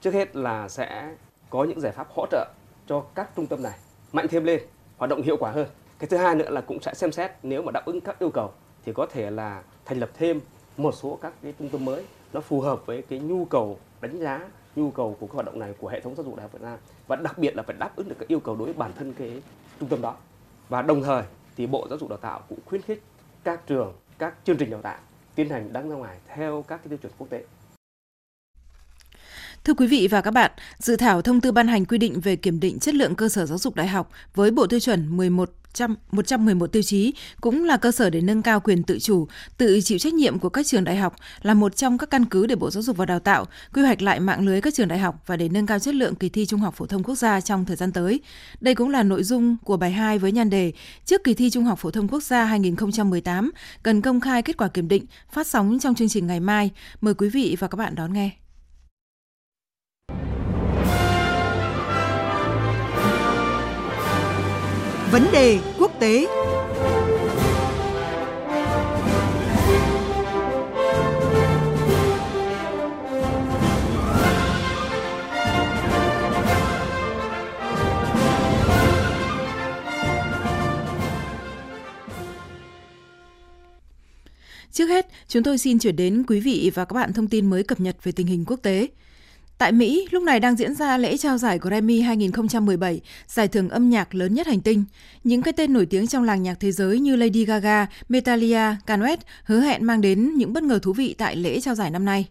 [0.00, 1.14] Trước hết là sẽ
[1.50, 2.52] có những giải pháp hỗ trợ
[2.88, 3.78] cho các trung tâm này
[4.12, 4.60] mạnh thêm lên,
[4.96, 5.66] hoạt động hiệu quả hơn.
[5.98, 8.30] Cái thứ hai nữa là cũng sẽ xem xét nếu mà đáp ứng các yêu
[8.30, 8.52] cầu
[8.86, 10.40] thì có thể là thành lập thêm
[10.76, 14.18] một số các cái trung tâm mới nó phù hợp với cái nhu cầu đánh
[14.18, 14.40] giá
[14.76, 16.62] nhu cầu của cái hoạt động này của hệ thống giáo dục đại học Việt
[16.62, 18.92] Nam và đặc biệt là phải đáp ứng được các yêu cầu đối với bản
[18.98, 19.42] thân cái
[19.80, 20.16] trung tâm đó
[20.68, 21.22] và đồng thời
[21.56, 23.02] thì Bộ Giáo dục Đào tạo cũng khuyến khích
[23.44, 24.98] các trường, các chương trình đào tạo
[25.34, 27.44] tiến hành đăng ra ngoài theo các cái tiêu chuẩn quốc tế.
[29.64, 32.36] Thưa quý vị và các bạn, dự thảo thông tư ban hành quy định về
[32.36, 35.50] kiểm định chất lượng cơ sở giáo dục đại học với bộ tiêu chuẩn 11
[36.12, 39.98] 111 tiêu chí cũng là cơ sở để nâng cao quyền tự chủ, tự chịu
[39.98, 42.70] trách nhiệm của các trường đại học là một trong các căn cứ để Bộ
[42.70, 45.36] Giáo dục và Đào tạo quy hoạch lại mạng lưới các trường đại học và
[45.36, 47.76] để nâng cao chất lượng kỳ thi Trung học phổ thông quốc gia trong thời
[47.76, 48.20] gian tới.
[48.60, 50.72] Đây cũng là nội dung của bài 2 với nhan đề
[51.04, 53.52] Trước kỳ thi Trung học phổ thông quốc gia 2018
[53.82, 56.70] cần công khai kết quả kiểm định phát sóng trong chương trình ngày mai.
[57.00, 58.43] Mời quý vị và các bạn đón nghe.
[65.14, 66.26] Vấn đề quốc tế
[84.72, 87.62] Trước hết, chúng tôi xin chuyển đến quý vị và các bạn thông tin mới
[87.62, 88.88] cập nhật về tình hình quốc tế.
[89.58, 93.90] Tại Mỹ, lúc này đang diễn ra lễ trao giải Grammy 2017, giải thưởng âm
[93.90, 94.84] nhạc lớn nhất hành tinh.
[95.24, 99.06] Những cái tên nổi tiếng trong làng nhạc thế giới như Lady Gaga, Metallica, Kanye
[99.06, 102.04] West hứa hẹn mang đến những bất ngờ thú vị tại lễ trao giải năm
[102.04, 102.28] nay.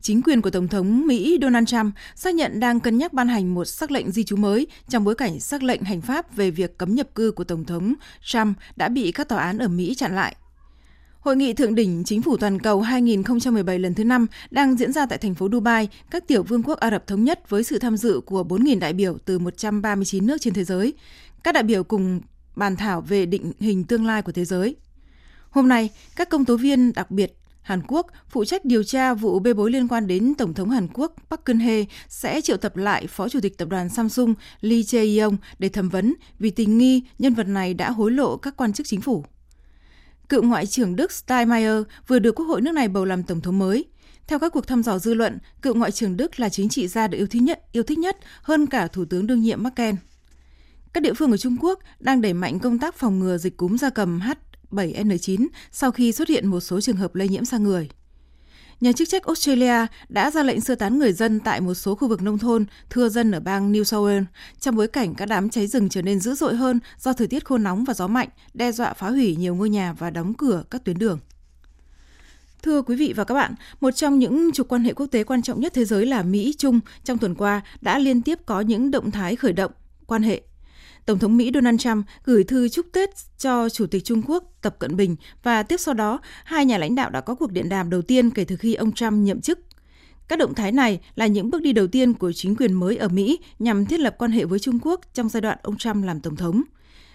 [0.00, 3.54] Chính quyền của Tổng thống Mỹ Donald Trump xác nhận đang cân nhắc ban hành
[3.54, 6.78] một sắc lệnh di trú mới trong bối cảnh sắc lệnh hành pháp về việc
[6.78, 7.94] cấm nhập cư của Tổng thống
[8.24, 10.36] Trump đã bị các tòa án ở Mỹ chặn lại.
[11.22, 15.06] Hội nghị thượng đỉnh chính phủ toàn cầu 2017 lần thứ 5 đang diễn ra
[15.06, 17.96] tại thành phố Dubai, các tiểu vương quốc Ả Rập thống nhất với sự tham
[17.96, 20.94] dự của 4.000 đại biểu từ 139 nước trên thế giới.
[21.42, 22.20] Các đại biểu cùng
[22.56, 24.76] bàn thảo về định hình tương lai của thế giới.
[25.50, 29.38] Hôm nay, các công tố viên đặc biệt Hàn Quốc phụ trách điều tra vụ
[29.38, 33.06] bê bối liên quan đến Tổng thống Hàn Quốc Park Geun-hye sẽ triệu tập lại
[33.06, 37.34] Phó Chủ tịch Tập đoàn Samsung Lee Jae-yong để thẩm vấn vì tình nghi nhân
[37.34, 39.24] vật này đã hối lộ các quan chức chính phủ.
[40.28, 43.58] Cựu Ngoại trưởng Đức Steinmeier vừa được Quốc hội nước này bầu làm Tổng thống
[43.58, 43.84] mới.
[44.26, 47.06] Theo các cuộc thăm dò dư luận, cựu Ngoại trưởng Đức là chính trị gia
[47.08, 49.94] được yêu thích nhất, yêu thích nhất hơn cả Thủ tướng đương nhiệm Merkel.
[50.92, 53.76] Các địa phương ở Trung Quốc đang đẩy mạnh công tác phòng ngừa dịch cúm
[53.76, 54.20] gia cầm
[54.70, 57.88] H7N9 sau khi xuất hiện một số trường hợp lây nhiễm sang người
[58.82, 62.08] nhà chức trách Australia đã ra lệnh sơ tán người dân tại một số khu
[62.08, 64.24] vực nông thôn thưa dân ở bang New South Wales
[64.60, 67.44] trong bối cảnh các đám cháy rừng trở nên dữ dội hơn do thời tiết
[67.44, 70.64] khô nóng và gió mạnh, đe dọa phá hủy nhiều ngôi nhà và đóng cửa
[70.70, 71.18] các tuyến đường.
[72.62, 75.42] Thưa quý vị và các bạn, một trong những trục quan hệ quốc tế quan
[75.42, 79.10] trọng nhất thế giới là Mỹ-Trung trong tuần qua đã liên tiếp có những động
[79.10, 79.72] thái khởi động
[80.06, 80.42] quan hệ
[81.06, 84.76] Tổng thống Mỹ Donald Trump gửi thư chúc Tết cho Chủ tịch Trung Quốc Tập
[84.78, 87.90] Cận Bình và tiếp sau đó, hai nhà lãnh đạo đã có cuộc điện đàm
[87.90, 89.58] đầu tiên kể từ khi ông Trump nhậm chức.
[90.28, 93.08] Các động thái này là những bước đi đầu tiên của chính quyền mới ở
[93.08, 96.20] Mỹ nhằm thiết lập quan hệ với Trung Quốc trong giai đoạn ông Trump làm
[96.20, 96.62] Tổng thống.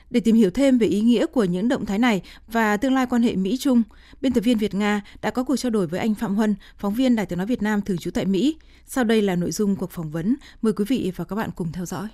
[0.10, 3.06] Để tìm hiểu thêm về ý nghĩa của những động thái này và tương lai
[3.10, 3.84] quan hệ Mỹ-Trung,
[4.22, 6.94] biên tập viên Việt Nga đã có cuộc trao đổi với anh Phạm Huân, phóng
[6.94, 8.58] viên Đài tiếng nói Việt Nam thường trú tại Mỹ.
[8.86, 10.36] Sau đây là nội dung cuộc phỏng vấn.
[10.62, 12.08] Mời quý vị và các bạn cùng theo dõi.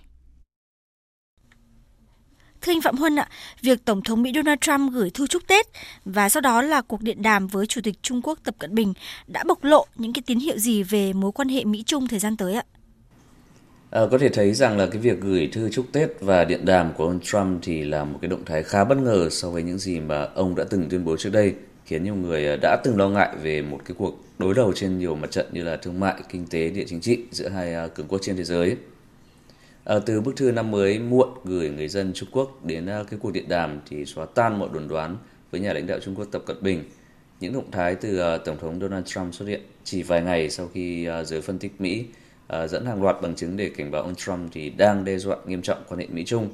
[2.63, 3.27] Thưa anh Phạm Huân ạ,
[3.61, 5.65] việc Tổng thống Mỹ Donald Trump gửi thư chúc Tết
[6.05, 8.93] và sau đó là cuộc điện đàm với Chủ tịch Trung Quốc Tập Cận Bình
[9.27, 12.37] đã bộc lộ những cái tín hiệu gì về mối quan hệ Mỹ-Trung thời gian
[12.37, 12.63] tới ạ?
[13.89, 16.93] À, có thể thấy rằng là cái việc gửi thư chúc Tết và điện đàm
[16.93, 19.77] của ông Trump thì là một cái động thái khá bất ngờ so với những
[19.77, 21.53] gì mà ông đã từng tuyên bố trước đây,
[21.85, 24.99] khiến nhiều người ờ, đã từng lo ngại về một cái cuộc đối đầu trên
[24.99, 27.87] nhiều mặt trận như là thương mại, kinh tế, địa chính trị giữa hai ờ,
[27.87, 28.75] cường quốc trên thế giới.
[29.85, 33.19] À, từ bức thư năm mới muộn gửi người dân Trung Quốc đến uh, cái
[33.21, 35.17] cuộc điện đàm thì xóa tan mọi đồn đoán
[35.51, 36.83] với nhà lãnh đạo Trung Quốc Tập Cận Bình.
[37.39, 40.69] Những động thái từ uh, Tổng thống Donald Trump xuất hiện chỉ vài ngày sau
[40.73, 42.05] khi uh, giới phân tích Mỹ
[42.63, 45.37] uh, dẫn hàng loạt bằng chứng để cảnh báo ông Trump thì đang đe dọa
[45.47, 46.49] nghiêm trọng quan hệ Mỹ-Trung.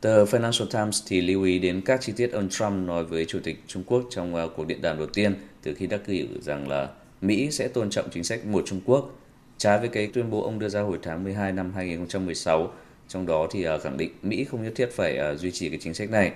[0.00, 3.38] Tờ Financial Times thì lưu ý đến các chi tiết ông Trump nói với Chủ
[3.44, 6.68] tịch Trung Quốc trong uh, cuộc điện đàm đầu tiên từ khi đắc cử rằng
[6.68, 6.88] là
[7.20, 9.18] Mỹ sẽ tôn trọng chính sách một Trung Quốc,
[9.58, 12.72] trái với cái tuyên bố ông đưa ra hồi tháng 12 năm 2016,
[13.08, 15.78] trong đó thì uh, khẳng định Mỹ không nhất thiết phải uh, duy trì cái
[15.82, 16.32] chính sách này.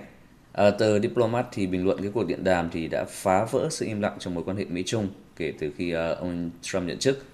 [0.51, 3.85] À, tờ Diplomat thì bình luận cái cuộc điện đàm thì đã phá vỡ sự
[3.85, 7.25] im lặng trong mối quan hệ Mỹ-Trung kể từ khi uh, ông Trump nhận chức.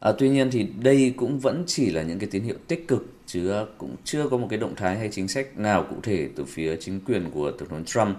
[0.00, 3.06] À, tuy nhiên thì đây cũng vẫn chỉ là những cái tín hiệu tích cực
[3.26, 6.44] chứ cũng chưa có một cái động thái hay chính sách nào cụ thể từ
[6.44, 8.16] phía chính quyền của tổng thống Trump.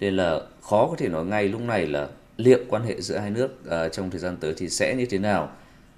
[0.00, 3.30] Nên là khó có thể nói ngay lúc này là liệu quan hệ giữa hai
[3.30, 5.52] nước uh, trong thời gian tới thì sẽ như thế nào.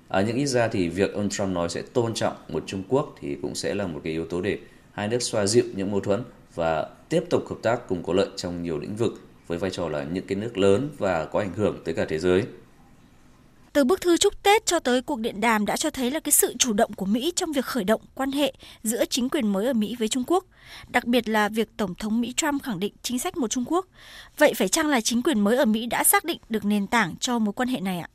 [0.08, 3.14] À, những ít ra thì việc ông Trump nói sẽ tôn trọng một Trung Quốc
[3.20, 4.58] thì cũng sẽ là một cái yếu tố để
[4.92, 6.22] hai nước xoa dịu những mâu thuẫn
[6.54, 9.88] và tiếp tục hợp tác cùng có lợi trong nhiều lĩnh vực với vai trò
[9.88, 12.42] là những cái nước lớn và có ảnh hưởng tới cả thế giới.
[13.72, 16.32] Từ bức thư chúc Tết cho tới cuộc điện đàm đã cho thấy là cái
[16.32, 18.52] sự chủ động của Mỹ trong việc khởi động quan hệ
[18.82, 20.44] giữa chính quyền mới ở Mỹ với Trung Quốc,
[20.88, 23.86] đặc biệt là việc Tổng thống Mỹ Trump khẳng định chính sách một Trung Quốc.
[24.38, 27.14] Vậy phải chăng là chính quyền mới ở Mỹ đã xác định được nền tảng
[27.20, 28.08] cho mối quan hệ này ạ?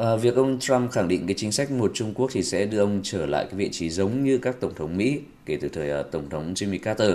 [0.00, 2.78] À, việc ông Trump khẳng định cái chính sách một Trung Quốc thì sẽ đưa
[2.78, 6.00] ông trở lại cái vị trí giống như các tổng thống Mỹ kể từ thời
[6.00, 7.14] uh, tổng thống Jimmy Carter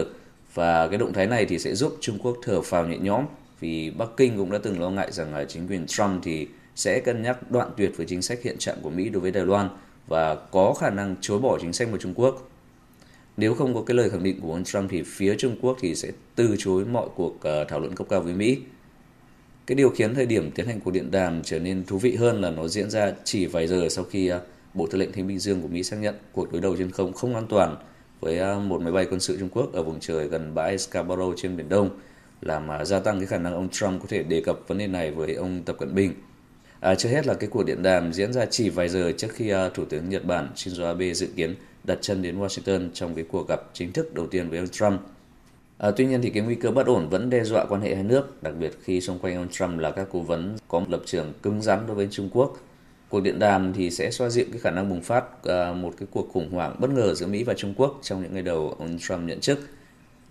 [0.54, 3.26] và cái động thái này thì sẽ giúp Trung Quốc thở phào nhẹ nhõm
[3.60, 7.00] vì Bắc Kinh cũng đã từng lo ngại rằng là chính quyền Trump thì sẽ
[7.00, 9.70] cân nhắc đoạn tuyệt với chính sách hiện trạng của Mỹ đối với Đài Loan
[10.08, 12.50] và có khả năng chối bỏ chính sách một Trung Quốc.
[13.38, 15.96] Nếu không có cái lời khẳng định của ông Trump thì phía Trung Quốc thì
[15.96, 18.58] sẽ từ chối mọi cuộc uh, thảo luận cấp cao với Mỹ.
[19.68, 22.42] Cái điều khiến thời điểm tiến hành cuộc điện đàm trở nên thú vị hơn
[22.42, 24.40] là nó diễn ra chỉ vài giờ sau khi à,
[24.74, 27.14] Bộ Tư lệnh Thái Bình Dương của Mỹ xác nhận cuộc đối đầu trên không
[27.14, 27.76] không an toàn
[28.20, 31.34] với à, một máy bay quân sự Trung Quốc ở vùng trời gần bãi Scarborough
[31.38, 31.90] trên Biển Đông,
[32.42, 34.88] làm à, gia tăng cái khả năng ông Trump có thể đề cập vấn đề
[34.88, 36.14] này với ông Tập Cận Bình.
[36.80, 39.54] À, chưa hết là cái cuộc điện đàm diễn ra chỉ vài giờ trước khi
[39.54, 43.26] uh, Thủ tướng Nhật Bản Shinzo Abe dự kiến đặt chân đến Washington trong cái
[43.32, 45.02] cuộc gặp chính thức đầu tiên với ông Trump.
[45.78, 48.04] À, tuy nhiên thì cái nguy cơ bất ổn vẫn đe dọa quan hệ hai
[48.04, 51.02] nước, đặc biệt khi xung quanh ông Trump là các cố vấn có một lập
[51.06, 52.58] trường cứng rắn đối với Trung Quốc.
[53.10, 56.08] Cuộc điện đàm thì sẽ xoa dịu cái khả năng bùng phát à, một cái
[56.12, 58.98] cuộc khủng hoảng bất ngờ giữa Mỹ và Trung Quốc trong những ngày đầu ông
[59.00, 59.60] Trump nhận chức.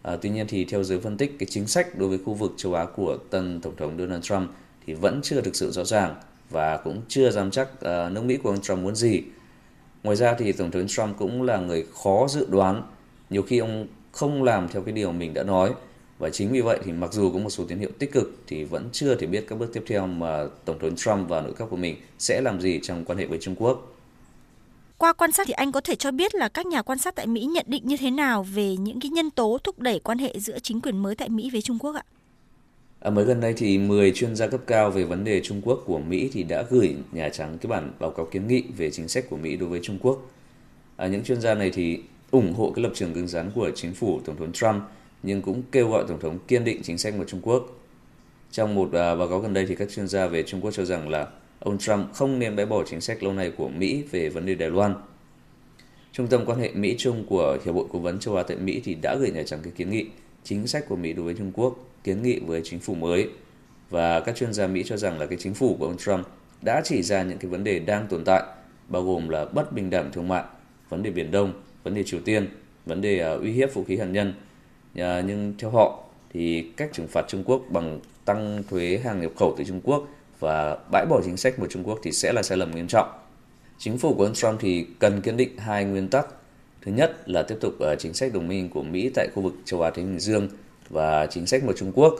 [0.02, 2.52] À, tuy nhiên thì theo giới phân tích, cái chính sách đối với khu vực
[2.56, 4.50] châu Á của tân Tổng thống Donald Trump
[4.86, 6.14] thì vẫn chưa thực sự rõ ràng
[6.50, 9.22] và cũng chưa dám chắc à, nước Mỹ của ông Trump muốn gì.
[10.02, 12.82] Ngoài ra thì Tổng thống Trump cũng là người khó dự đoán,
[13.30, 15.72] nhiều khi ông không làm theo cái điều mình đã nói
[16.18, 18.64] và chính vì vậy thì mặc dù có một số tín hiệu tích cực thì
[18.64, 21.68] vẫn chưa thể biết các bước tiếp theo mà Tổng thống Trump và nội các
[21.70, 23.94] của mình sẽ làm gì trong quan hệ với Trung Quốc.
[24.98, 27.26] Qua quan sát thì anh có thể cho biết là các nhà quan sát tại
[27.26, 30.38] Mỹ nhận định như thế nào về những cái nhân tố thúc đẩy quan hệ
[30.38, 32.04] giữa chính quyền mới tại Mỹ với Trung Quốc ạ?
[33.00, 35.82] À, mới gần đây thì 10 chuyên gia cấp cao về vấn đề Trung Quốc
[35.86, 39.08] của Mỹ thì đã gửi Nhà Trắng cái bản báo cáo kiến nghị về chính
[39.08, 40.30] sách của Mỹ đối với Trung Quốc.
[40.96, 41.98] À, những chuyên gia này thì
[42.34, 44.82] ủng hộ cái lập trường cứng rắn của chính phủ Tổng thống Trump
[45.22, 47.80] nhưng cũng kêu gọi Tổng thống kiên định chính sách của Trung Quốc.
[48.50, 50.84] Trong một à, báo cáo gần đây thì các chuyên gia về Trung Quốc cho
[50.84, 51.26] rằng là
[51.60, 54.54] ông Trump không nên bãi bỏ chính sách lâu nay của Mỹ về vấn đề
[54.54, 54.94] Đài Loan.
[56.12, 58.94] Trung tâm quan hệ Mỹ-Trung của Hiệp hội Cố vấn châu Á tại Mỹ thì
[59.02, 60.06] đã gửi Nhà Trắng cái kiến nghị
[60.44, 63.28] chính sách của Mỹ đối với Trung Quốc kiến nghị với chính phủ mới
[63.90, 66.26] và các chuyên gia Mỹ cho rằng là cái chính phủ của ông Trump
[66.62, 68.42] đã chỉ ra những cái vấn đề đang tồn tại
[68.88, 70.44] bao gồm là bất bình đẳng thương mại,
[70.88, 71.52] vấn đề Biển Đông,
[71.84, 72.48] vấn đề Triều Tiên,
[72.86, 74.34] vấn đề à, uy hiếp vũ khí hạt nhân.
[74.96, 79.32] À, nhưng theo họ thì cách trừng phạt Trung Quốc bằng tăng thuế hàng nhập
[79.36, 80.08] khẩu từ Trung Quốc
[80.40, 83.08] và bãi bỏ chính sách của Trung Quốc thì sẽ là sai lầm nghiêm trọng.
[83.78, 86.26] Chính phủ của ông Trump thì cần kiên định hai nguyên tắc.
[86.82, 89.54] Thứ nhất là tiếp tục à, chính sách đồng minh của Mỹ tại khu vực
[89.64, 90.48] châu Á Thái Bình Dương
[90.88, 92.14] và chính sách một Trung Quốc.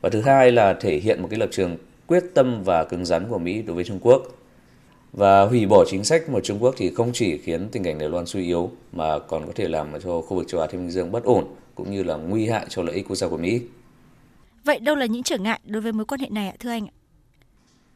[0.00, 1.76] Và thứ hai là thể hiện một cái lập trường
[2.06, 4.22] quyết tâm và cứng rắn của Mỹ đối với Trung Quốc.
[5.16, 8.08] Và hủy bỏ chính sách một Trung Quốc thì không chỉ khiến tình cảnh Đài
[8.08, 10.90] Loan suy yếu mà còn có thể làm cho khu vực châu Á Thái Bình
[10.90, 11.44] Dương bất ổn
[11.74, 13.60] cũng như là nguy hại cho lợi ích quốc gia của Mỹ.
[14.64, 16.86] Vậy đâu là những trở ngại đối với mối quan hệ này ạ thưa anh?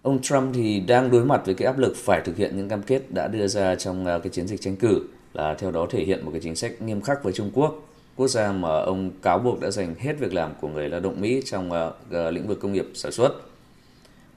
[0.02, 2.82] Ông Trump thì đang đối mặt với cái áp lực phải thực hiện những cam
[2.82, 6.04] kết đã đưa ra trong à, cái chiến dịch tranh cử là theo đó thể
[6.04, 9.38] hiện một cái chính sách nghiêm khắc với Trung Quốc quốc gia mà ông cáo
[9.38, 12.60] buộc đã giành hết việc làm của người lao động Mỹ trong uh, lĩnh vực
[12.60, 13.32] công nghiệp sản xuất.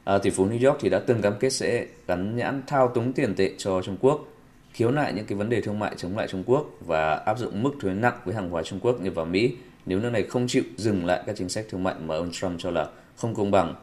[0.03, 3.13] À, tỷ phú New York thì đã từng cam kết sẽ gắn nhãn thao túng
[3.13, 4.27] tiền tệ cho Trung Quốc,
[4.73, 7.63] khiếu nại những cái vấn đề thương mại chống lại Trung Quốc và áp dụng
[7.63, 10.47] mức thuế nặng với hàng hóa Trung Quốc nhập vào Mỹ nếu nước này không
[10.47, 13.51] chịu dừng lại các chính sách thương mại mà ông Trump cho là không công
[13.51, 13.75] bằng.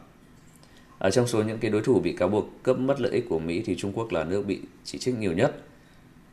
[0.99, 3.39] Ở trong số những cái đối thủ bị cáo buộc cướp mất lợi ích của
[3.39, 5.55] Mỹ thì Trung Quốc là nước bị chỉ trích nhiều nhất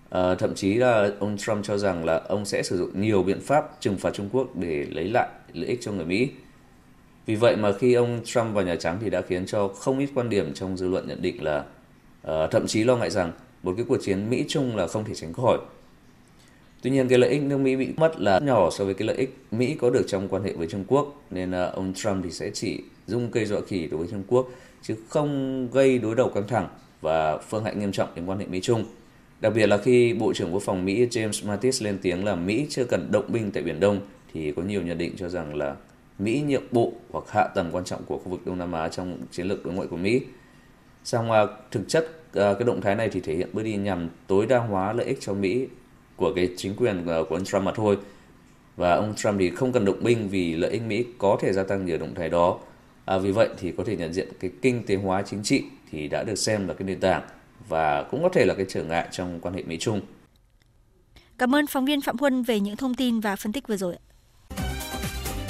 [0.10, 3.42] À, thậm chí là ông Trump cho rằng là ông sẽ sử dụng nhiều biện
[3.42, 6.30] pháp trừng phạt Trung Quốc để lấy lại lợi ích cho người Mỹ.
[7.26, 10.10] Vì vậy mà khi ông Trump vào Nhà Trắng thì đã khiến cho không ít
[10.16, 11.66] quan điểm trong dư luận nhận định là
[12.28, 13.32] uh, thậm chí lo ngại rằng
[13.64, 15.58] một cái cuộc chiến Mỹ-Trung là không thể tránh khỏi.
[16.82, 19.18] Tuy nhiên cái lợi ích nước Mỹ bị mất là nhỏ so với cái lợi
[19.18, 22.32] ích Mỹ có được trong quan hệ với Trung Quốc nên uh, ông Trump thì
[22.32, 24.50] sẽ chỉ dung cây dọa khỉ đối với Trung Quốc
[24.82, 26.68] chứ không gây đối đầu căng thẳng
[27.02, 28.86] và phương hại nghiêm trọng đến quan hệ Mỹ Trung.
[29.42, 32.68] Đặc biệt là khi Bộ trưởng Quốc phòng Mỹ James Mattis lên tiếng là Mỹ
[32.70, 34.00] chưa cần động binh tại Biển Đông
[34.34, 35.76] thì có nhiều nhận định cho rằng là
[36.20, 39.18] Mỹ nhượng bộ hoặc hạ tầng quan trọng của khu vực Đông Nam Á trong
[39.32, 40.22] chiến lược đối ngoại của Mỹ.
[41.04, 44.10] Song à, thực chất à, cái động thái này thì thể hiện bước đi nhằm
[44.28, 45.68] tối đa hóa lợi ích cho Mỹ
[46.16, 47.98] của cái chính quyền à, của ông Trump mà thôi.
[48.76, 51.64] Và ông Trump thì không cần động binh vì lợi ích Mỹ có thể gia
[51.64, 52.60] tăng nhờ động thái đó.
[53.06, 56.08] À, vì vậy thì có thể nhận diện cái kinh tế hóa chính trị thì
[56.08, 57.24] đã được xem là cái nền tảng
[57.70, 60.02] và cũng có thể là cái trở ngại trong quan hệ Mỹ Trung.
[61.38, 63.96] Cảm ơn phóng viên Phạm Huân về những thông tin và phân tích vừa rồi.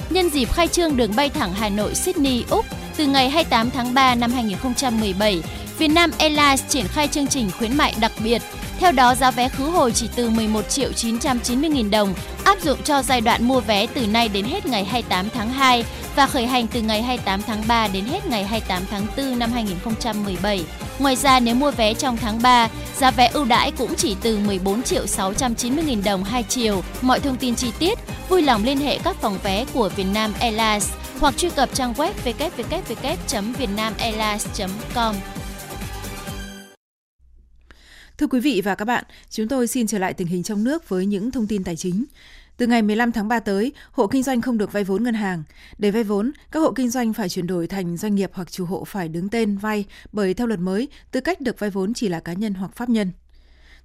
[0.10, 2.66] Nhân dịp khai trương đường bay thẳng Hà Nội Sydney Úc
[2.98, 5.42] từ ngày 28 tháng 3 năm 2017,
[5.78, 8.42] Vietnam Airlines triển khai chương trình khuyến mại đặc biệt.
[8.80, 12.84] Theo đó, giá vé khứ hồi chỉ từ 11 triệu 990 nghìn đồng, áp dụng
[12.84, 15.86] cho giai đoạn mua vé từ nay đến hết ngày 28 tháng 2
[16.16, 19.52] và khởi hành từ ngày 28 tháng 3 đến hết ngày 28 tháng 4 năm
[19.52, 20.66] 2017.
[21.00, 22.70] Ngoài ra, nếu mua vé trong tháng 3,
[23.00, 26.84] giá vé ưu đãi cũng chỉ từ 14 triệu 690 nghìn đồng hai chiều.
[27.02, 30.90] Mọi thông tin chi tiết, vui lòng liên hệ các phòng vé của Vietnam Airlines
[31.20, 35.16] hoặc truy cập trang web www.vietnamairlines.com.
[38.18, 40.90] Thưa quý vị và các bạn, chúng tôi xin trở lại tình hình trong nước
[40.90, 42.06] với những thông tin tài chính.
[42.58, 45.44] Từ ngày 15 tháng 3 tới, hộ kinh doanh không được vay vốn ngân hàng.
[45.78, 48.66] Để vay vốn, các hộ kinh doanh phải chuyển đổi thành doanh nghiệp hoặc chủ
[48.66, 52.10] hộ phải đứng tên vay bởi theo luật mới, tư cách được vay vốn chỉ
[52.10, 53.12] là cá nhân hoặc pháp nhân.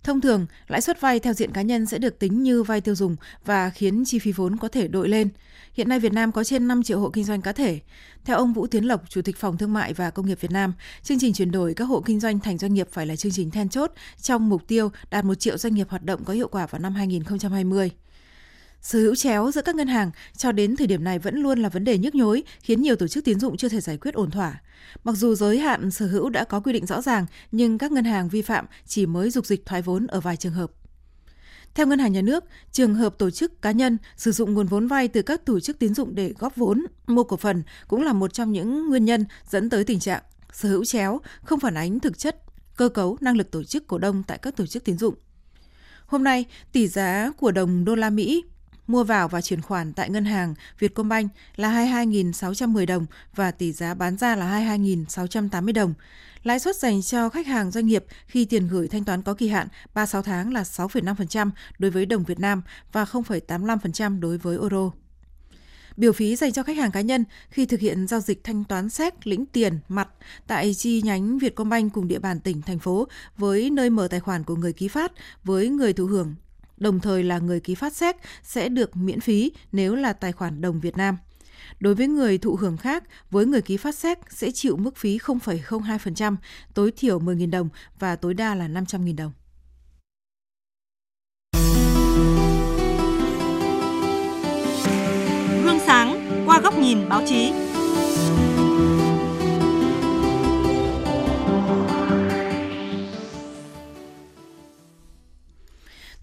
[0.03, 2.95] Thông thường, lãi suất vay theo diện cá nhân sẽ được tính như vay tiêu
[2.95, 5.29] dùng và khiến chi phí vốn có thể đội lên.
[5.73, 7.81] Hiện nay Việt Nam có trên 5 triệu hộ kinh doanh cá thể.
[8.25, 10.73] Theo ông Vũ Tiến Lộc, Chủ tịch Phòng Thương mại và Công nghiệp Việt Nam,
[11.03, 13.51] chương trình chuyển đổi các hộ kinh doanh thành doanh nghiệp phải là chương trình
[13.51, 16.66] then chốt trong mục tiêu đạt 1 triệu doanh nghiệp hoạt động có hiệu quả
[16.66, 17.91] vào năm 2020.
[18.83, 21.68] Sở hữu chéo giữa các ngân hàng cho đến thời điểm này vẫn luôn là
[21.68, 24.31] vấn đề nhức nhối, khiến nhiều tổ chức tín dụng chưa thể giải quyết ổn
[24.31, 24.62] thỏa.
[25.05, 28.05] Mặc dù giới hạn sở hữu đã có quy định rõ ràng, nhưng các ngân
[28.05, 30.70] hàng vi phạm chỉ mới dục dịch thoái vốn ở vài trường hợp.
[31.74, 34.87] Theo Ngân hàng Nhà nước, trường hợp tổ chức cá nhân sử dụng nguồn vốn
[34.87, 38.12] vay từ các tổ chức tín dụng để góp vốn, mua cổ phần cũng là
[38.12, 40.22] một trong những nguyên nhân dẫn tới tình trạng
[40.53, 42.43] sở hữu chéo không phản ánh thực chất
[42.76, 45.14] cơ cấu năng lực tổ chức cổ đông tại các tổ chức tín dụng.
[46.07, 48.45] Hôm nay, tỷ giá của đồng đô la Mỹ
[48.91, 53.95] mua vào và chuyển khoản tại ngân hàng Vietcombank là 22.610 đồng và tỷ giá
[53.95, 55.95] bán ra là 22.680 đồng.
[56.43, 59.49] Lãi suất dành cho khách hàng doanh nghiệp khi tiền gửi thanh toán có kỳ
[59.49, 62.62] hạn 36 tháng là 6,5% đối với đồng Việt Nam
[62.93, 64.91] và 0,85% đối với euro.
[65.97, 68.91] Biểu phí dành cho khách hàng cá nhân khi thực hiện giao dịch thanh toán
[68.91, 70.09] xét lĩnh tiền mặt
[70.47, 74.45] tại chi nhánh Vietcombank cùng địa bàn tỉnh, thành phố với nơi mở tài khoản
[74.45, 75.12] của người ký phát
[75.45, 76.34] với người thụ hưởng
[76.81, 80.61] đồng thời là người ký phát séc sẽ được miễn phí nếu là tài khoản
[80.61, 81.16] đồng Việt Nam.
[81.81, 85.18] Đối với người thụ hưởng khác, với người ký phát séc sẽ chịu mức phí
[85.18, 86.37] 0,02%,
[86.74, 87.68] tối thiểu 10.000 đồng
[87.99, 89.33] và tối đa là 500.000 đồng.
[95.64, 97.70] Gương sáng qua góc nhìn báo chí.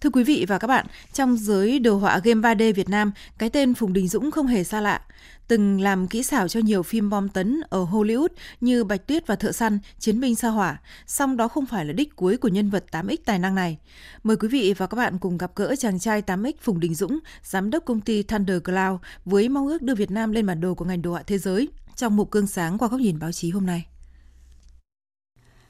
[0.02, 3.50] Thưa quý vị và các bạn, trong giới đồ họa game 3D Việt Nam, cái
[3.50, 5.02] tên Phùng Đình Dũng không hề xa lạ.
[5.48, 8.28] Từng làm kỹ xảo cho nhiều phim bom tấn ở Hollywood
[8.62, 11.94] như Bạch Tuyết và Thợ Săn, Chiến binh Sa hỏa, song đó không phải là
[11.94, 13.78] đích cuối của nhân vật 8X tài năng này.
[14.24, 17.20] Mời quý vị và các bạn cùng gặp gỡ chàng trai 8X Phùng Đình Dũng,
[17.44, 20.74] giám đốc công ty Thunder Cloud, với mong ước đưa Việt Nam lên bản đồ
[20.74, 23.50] của ngành đồ họa thế giới trong mục cương sáng qua góc nhìn báo chí
[23.50, 23.86] hôm nay.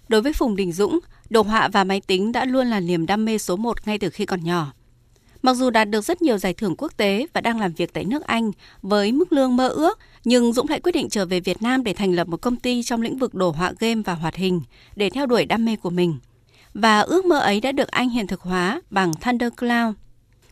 [0.08, 1.00] Đối với Phùng Đình Dũng,
[1.30, 4.10] đồ họa và máy tính đã luôn là niềm đam mê số một ngay từ
[4.10, 4.74] khi còn nhỏ.
[5.42, 8.06] Mặc dù đạt được rất nhiều giải thưởng quốc tế và đang làm việc tại
[8.06, 8.52] nước Anh
[8.82, 11.94] với mức lương mơ ước, nhưng Dũng lại quyết định trở về Việt Nam để
[11.94, 14.62] thành lập một công ty trong lĩnh vực đồ họa game và hoạt hình
[14.96, 16.18] để theo đuổi đam mê của mình.
[16.74, 19.96] Và ước mơ ấy đã được anh hiện thực hóa bằng Thunder Cloud.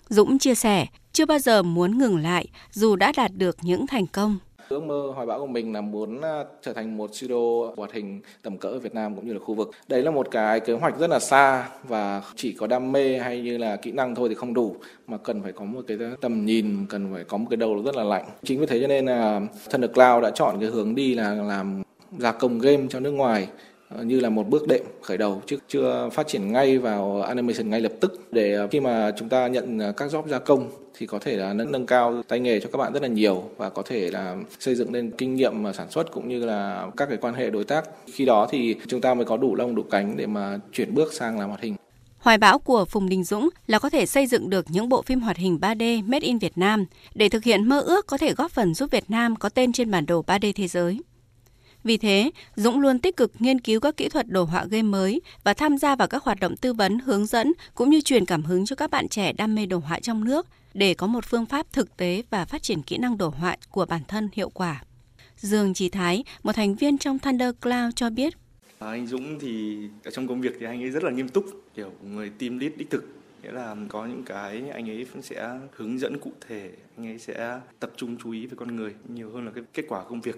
[0.10, 4.08] Dũng chia sẻ, chưa bao giờ muốn ngừng lại dù đã đạt được những thành
[4.08, 4.38] công.
[4.70, 8.22] Ước mơ hoài bão của mình là muốn à, trở thành một studio hoạt hình
[8.42, 9.72] tầm cỡ ở Việt Nam cũng như là khu vực.
[9.88, 13.42] Đấy là một cái kế hoạch rất là xa và chỉ có đam mê hay
[13.42, 14.76] như là kỹ năng thôi thì không đủ
[15.08, 17.96] mà cần phải có một cái tầm nhìn, cần phải có một cái đầu rất
[17.96, 18.26] là lạnh.
[18.44, 21.84] Chính vì thế cho nên là Thunder Cloud đã chọn cái hướng đi là làm
[22.18, 23.48] gia công game cho nước ngoài
[23.90, 27.70] à, như là một bước đệm khởi đầu chứ chưa phát triển ngay vào animation
[27.70, 31.06] ngay lập tức để khi mà chúng ta nhận à, các job gia công thì
[31.06, 33.70] có thể là nâng nâng cao tay nghề cho các bạn rất là nhiều và
[33.70, 37.10] có thể là xây dựng lên kinh nghiệm mà sản xuất cũng như là các
[37.10, 37.86] cái quan hệ đối tác.
[38.14, 41.14] Khi đó thì chúng ta mới có đủ lông đủ cánh để mà chuyển bước
[41.14, 41.76] sang làm hoạt hình.
[42.18, 45.20] Hoài bão của Phùng Đình Dũng là có thể xây dựng được những bộ phim
[45.20, 46.86] hoạt hình 3D made in Việt Nam
[47.16, 49.92] để thực hiện mơ ước có thể góp phần giúp Việt Nam có tên trên
[49.92, 51.00] bản đồ 3D thế giới.
[51.84, 55.22] Vì thế, Dũng luôn tích cực nghiên cứu các kỹ thuật đồ họa game mới
[55.44, 58.44] và tham gia vào các hoạt động tư vấn, hướng dẫn cũng như truyền cảm
[58.44, 61.46] hứng cho các bạn trẻ đam mê đồ họa trong nước để có một phương
[61.46, 64.84] pháp thực tế và phát triển kỹ năng đổ họa của bản thân hiệu quả.
[65.38, 68.34] Dương Trí Thái, một thành viên trong Thunder Cloud cho biết.
[68.80, 71.46] À, anh Dũng thì ở trong công việc thì anh ấy rất là nghiêm túc,
[71.76, 73.04] kiểu người team lead đích thực
[73.44, 77.60] nghĩa là có những cái anh ấy sẽ hướng dẫn cụ thể anh ấy sẽ
[77.80, 80.36] tập trung chú ý về con người nhiều hơn là cái kết quả công việc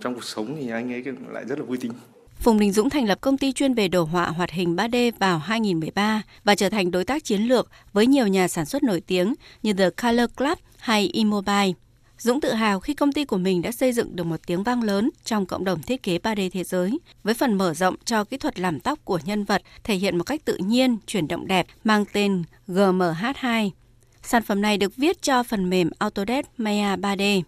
[0.00, 1.92] trong cuộc sống thì anh ấy lại rất là vui tính.
[2.40, 5.38] Phùng Đình Dũng thành lập công ty chuyên về đồ họa hoạt hình 3D vào
[5.38, 9.34] 2013 và trở thành đối tác chiến lược với nhiều nhà sản xuất nổi tiếng
[9.62, 11.72] như The Color Club hay Immobile.
[12.18, 14.82] Dũng tự hào khi công ty của mình đã xây dựng được một tiếng vang
[14.82, 18.36] lớn trong cộng đồng thiết kế 3D thế giới, với phần mở rộng cho kỹ
[18.36, 21.66] thuật làm tóc của nhân vật thể hiện một cách tự nhiên, chuyển động đẹp
[21.84, 23.70] mang tên GMH2.
[24.22, 27.42] Sản phẩm này được viết cho phần mềm Autodesk Maya 3D.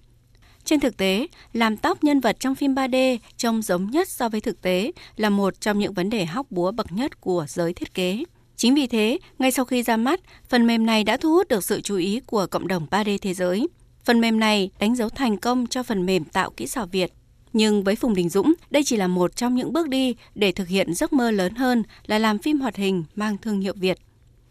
[0.68, 4.40] Trên thực tế, làm tóc nhân vật trong phim 3D trông giống nhất so với
[4.40, 7.94] thực tế là một trong những vấn đề hóc búa bậc nhất của giới thiết
[7.94, 8.24] kế.
[8.56, 11.64] Chính vì thế, ngay sau khi ra mắt, phần mềm này đã thu hút được
[11.64, 13.68] sự chú ý của cộng đồng 3D thế giới.
[14.04, 17.12] Phần mềm này đánh dấu thành công cho phần mềm tạo kỹ xảo Việt.
[17.52, 20.68] Nhưng với Phùng Đình Dũng, đây chỉ là một trong những bước đi để thực
[20.68, 23.98] hiện giấc mơ lớn hơn là làm phim hoạt hình mang thương hiệu Việt.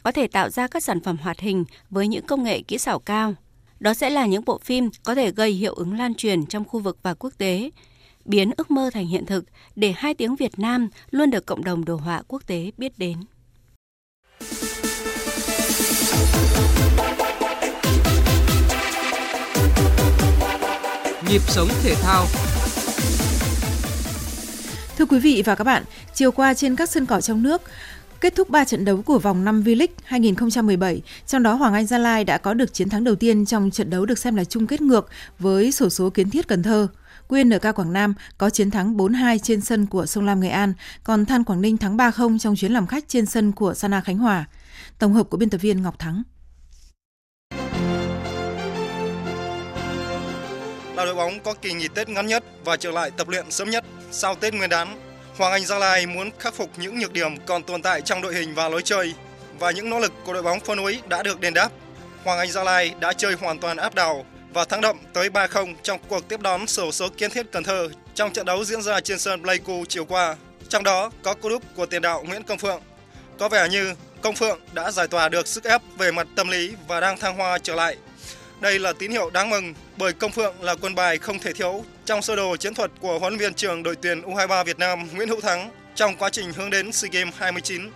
[0.03, 2.99] Có thể tạo ra các sản phẩm hoạt hình với những công nghệ kỹ xảo
[2.99, 3.35] cao.
[3.79, 6.79] Đó sẽ là những bộ phim có thể gây hiệu ứng lan truyền trong khu
[6.79, 7.69] vực và quốc tế,
[8.25, 11.85] biến ước mơ thành hiện thực để hai tiếng Việt Nam luôn được cộng đồng
[11.85, 13.17] đồ họa quốc tế biết đến.
[21.29, 22.25] Nhịp sống thể thao
[24.97, 27.61] Thưa quý vị và các bạn, chiều qua trên các sân cỏ trong nước,
[28.21, 31.97] Kết thúc 3 trận đấu của vòng 5 V-League 2017, trong đó Hoàng Anh Gia
[31.97, 34.67] Lai đã có được chiến thắng đầu tiên trong trận đấu được xem là chung
[34.67, 35.09] kết ngược
[35.39, 36.87] với sổ số kiến thiết Cần Thơ.
[37.27, 41.25] QNK Quảng Nam có chiến thắng 4-2 trên sân của Sông Lam Nghệ An, còn
[41.25, 44.45] Than Quảng Ninh thắng 3-0 trong chuyến làm khách trên sân của Sana Khánh Hòa.
[44.99, 46.23] Tổng hợp của biên tập viên Ngọc Thắng.
[50.95, 53.69] Là đội bóng có kỳ nghỉ Tết ngắn nhất và trở lại tập luyện sớm
[53.69, 55.06] nhất sau Tết Nguyên đán
[55.37, 58.35] Hoàng Anh Gia Lai muốn khắc phục những nhược điểm còn tồn tại trong đội
[58.35, 59.13] hình và lối chơi
[59.59, 61.69] và những nỗ lực của đội bóng phân núi đã được đền đáp.
[62.23, 65.73] Hoàng Anh Gia Lai đã chơi hoàn toàn áp đảo và thắng đậm tới 3-0
[65.83, 68.99] trong cuộc tiếp đón sổ số kiến thiết Cần Thơ trong trận đấu diễn ra
[68.99, 70.35] trên sân Pleiku chiều qua.
[70.69, 72.81] Trong đó có cú đúp của tiền đạo Nguyễn Công Phượng.
[73.39, 76.73] Có vẻ như Công Phượng đã giải tỏa được sức ép về mặt tâm lý
[76.87, 77.97] và đang thăng hoa trở lại.
[78.61, 81.85] Đây là tín hiệu đáng mừng bởi Công Phượng là quân bài không thể thiếu
[82.05, 85.09] trong sơ đồ chiến thuật của huấn luyện viên trưởng đội tuyển U23 Việt Nam
[85.15, 87.91] Nguyễn Hữu Thắng trong quá trình hướng đến SEA Games 29.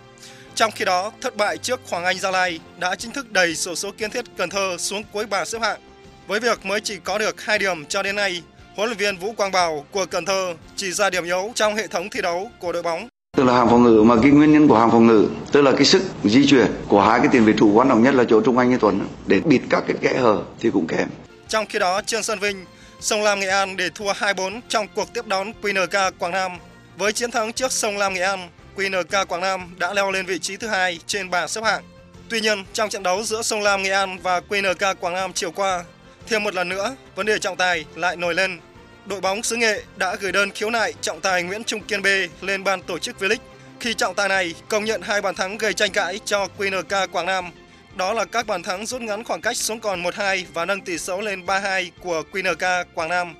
[0.54, 3.74] Trong khi đó, thất bại trước Hoàng Anh Gia Lai đã chính thức đẩy sổ
[3.74, 5.80] số kiến thiết Cần Thơ xuống cuối bảng xếp hạng.
[6.26, 8.42] Với việc mới chỉ có được 2 điểm cho đến nay,
[8.76, 11.86] huấn luyện viên Vũ Quang Bảo của Cần Thơ chỉ ra điểm yếu trong hệ
[11.86, 13.08] thống thi đấu của đội bóng.
[13.36, 15.72] Tức là hàng phòng ngự mà cái nguyên nhân của hàng phòng ngự tức là
[15.72, 18.40] cái sức di chuyển của hai cái tiền vệ thủ quan trọng nhất là chỗ
[18.40, 21.08] Trung Anh như Tuấn để bịt các cái kẽ hở thì cũng kém.
[21.48, 22.64] Trong khi đó trên sân Vinh,
[23.00, 26.52] Sông Lam Nghệ An để thua 2-4 trong cuộc tiếp đón QNK Quảng Nam.
[26.96, 30.38] Với chiến thắng trước Sông Lam Nghệ An, QNK Quảng Nam đã leo lên vị
[30.38, 31.82] trí thứ hai trên bảng xếp hạng.
[32.28, 35.50] Tuy nhiên, trong trận đấu giữa Sông Lam Nghệ An và QNK Quảng Nam chiều
[35.50, 35.84] qua,
[36.26, 38.58] thêm một lần nữa, vấn đề trọng tài lại nổi lên.
[39.06, 42.06] Đội bóng xứ Nghệ đã gửi đơn khiếu nại trọng tài Nguyễn Trung Kiên B
[42.40, 43.36] lên ban tổ chức V-League
[43.80, 47.26] khi trọng tài này công nhận hai bàn thắng gây tranh cãi cho QNK Quảng
[47.26, 47.50] Nam,
[47.94, 50.98] đó là các bàn thắng rút ngắn khoảng cách xuống còn 1-2 và nâng tỷ
[50.98, 53.34] số lên 3-2 của QNK Quảng Nam.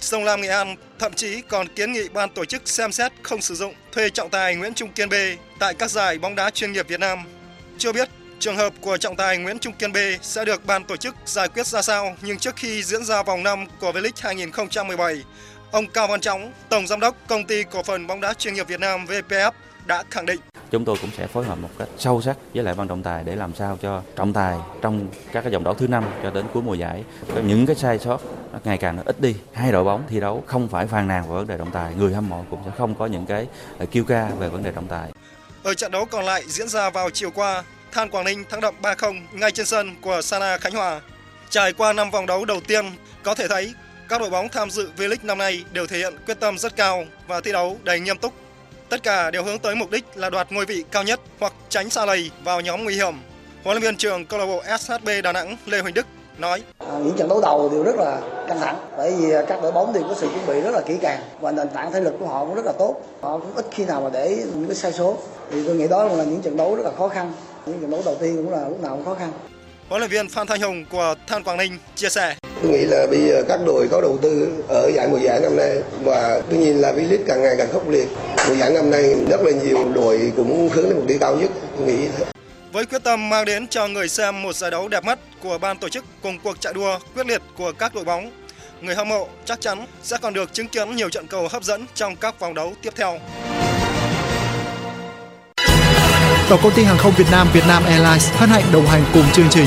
[0.00, 3.42] Sông Lam Nghệ An thậm chí còn kiến nghị ban tổ chức xem xét không
[3.42, 5.14] sử dụng thuê trọng tài Nguyễn Trung Kiên B
[5.58, 7.18] tại các giải bóng đá chuyên nghiệp Việt Nam.
[7.78, 8.08] Chưa biết
[8.40, 11.48] trường hợp của trọng tài Nguyễn Trung Kiên B sẽ được ban tổ chức giải
[11.48, 15.24] quyết ra sao, nhưng trước khi diễn ra vòng 5 của V-League 2017,
[15.70, 18.68] ông Cao Văn Trọng, Tổng Giám đốc Công ty Cổ phần bóng đá chuyên nghiệp
[18.68, 19.52] Việt Nam VPF
[19.86, 20.40] đã khẳng định.
[20.70, 23.24] Chúng tôi cũng sẽ phối hợp một cách sâu sắc với lại ban trọng tài
[23.24, 26.46] để làm sao cho trọng tài trong các cái vòng đấu thứ năm cho đến
[26.52, 28.20] cuối mùa giải có những cái sai sót
[28.52, 29.36] nó ngày càng nó ít đi.
[29.52, 32.14] Hai đội bóng thi đấu không phải phàn nàn về vấn đề trọng tài người
[32.14, 33.46] hâm mộ cũng sẽ không có những cái
[33.78, 35.10] ờ, kêu ca về vấn đề trọng tài.
[35.62, 38.74] Ở trận đấu còn lại diễn ra vào chiều qua Than Quảng Ninh thắng đậm
[38.82, 41.00] 3-0 ngay trên sân của Sana Khánh Hòa.
[41.50, 42.84] Trải qua năm vòng đấu đầu tiên
[43.22, 43.74] có thể thấy
[44.08, 47.04] các đội bóng tham dự V-League năm nay đều thể hiện quyết tâm rất cao
[47.26, 48.32] và thi đấu đầy nghiêm túc.
[48.88, 51.90] Tất cả đều hướng tới mục đích là đoạt ngôi vị cao nhất hoặc tránh
[51.90, 53.14] xa lầy vào nhóm nguy hiểm.
[53.64, 56.06] Huấn luyện viên trưởng câu lạc bộ SHB Đà Nẵng Lê Huỳnh Đức
[56.38, 56.62] nói.
[56.78, 59.72] À, những trận đấu đầu đều rất là căng thẳng bởi vì à, các đội
[59.72, 62.14] bóng đều có sự chuẩn bị rất là kỹ càng và nền tảng thể lực
[62.20, 62.96] của họ cũng rất là tốt.
[63.20, 65.16] Họ cũng ít khi nào mà để những cái sai số.
[65.50, 67.32] Thì tôi nghĩ đó là những trận đấu rất là khó khăn
[67.68, 69.32] những đấu đầu tiên cũng là lúc nào cũng khó khăn
[69.88, 73.06] huấn luyện viên Phan Thanh Hùng của Than Quảng Ninh chia sẻ Tôi nghĩ là
[73.10, 76.58] bây giờ các đội có đầu tư ở giải mùa giải năm nay và tuy
[76.58, 78.08] nhiên là V-League càng ngày càng khốc liệt.
[78.48, 81.50] Mùa giải năm nay rất là nhiều đội cũng hướng đến mục tiêu cao nhất,
[81.76, 82.24] tôi nghĩ thế.
[82.72, 85.78] Với quyết tâm mang đến cho người xem một giải đấu đẹp mắt của ban
[85.78, 88.30] tổ chức cùng cuộc chạy đua quyết liệt của các đội bóng,
[88.80, 91.86] người hâm mộ chắc chắn sẽ còn được chứng kiến nhiều trận cầu hấp dẫn
[91.94, 93.18] trong các vòng đấu tiếp theo.
[96.48, 99.48] Tổng công ty hàng không Việt Nam, Vietnam Airlines hân hạnh đồng hành cùng chương
[99.50, 99.66] trình.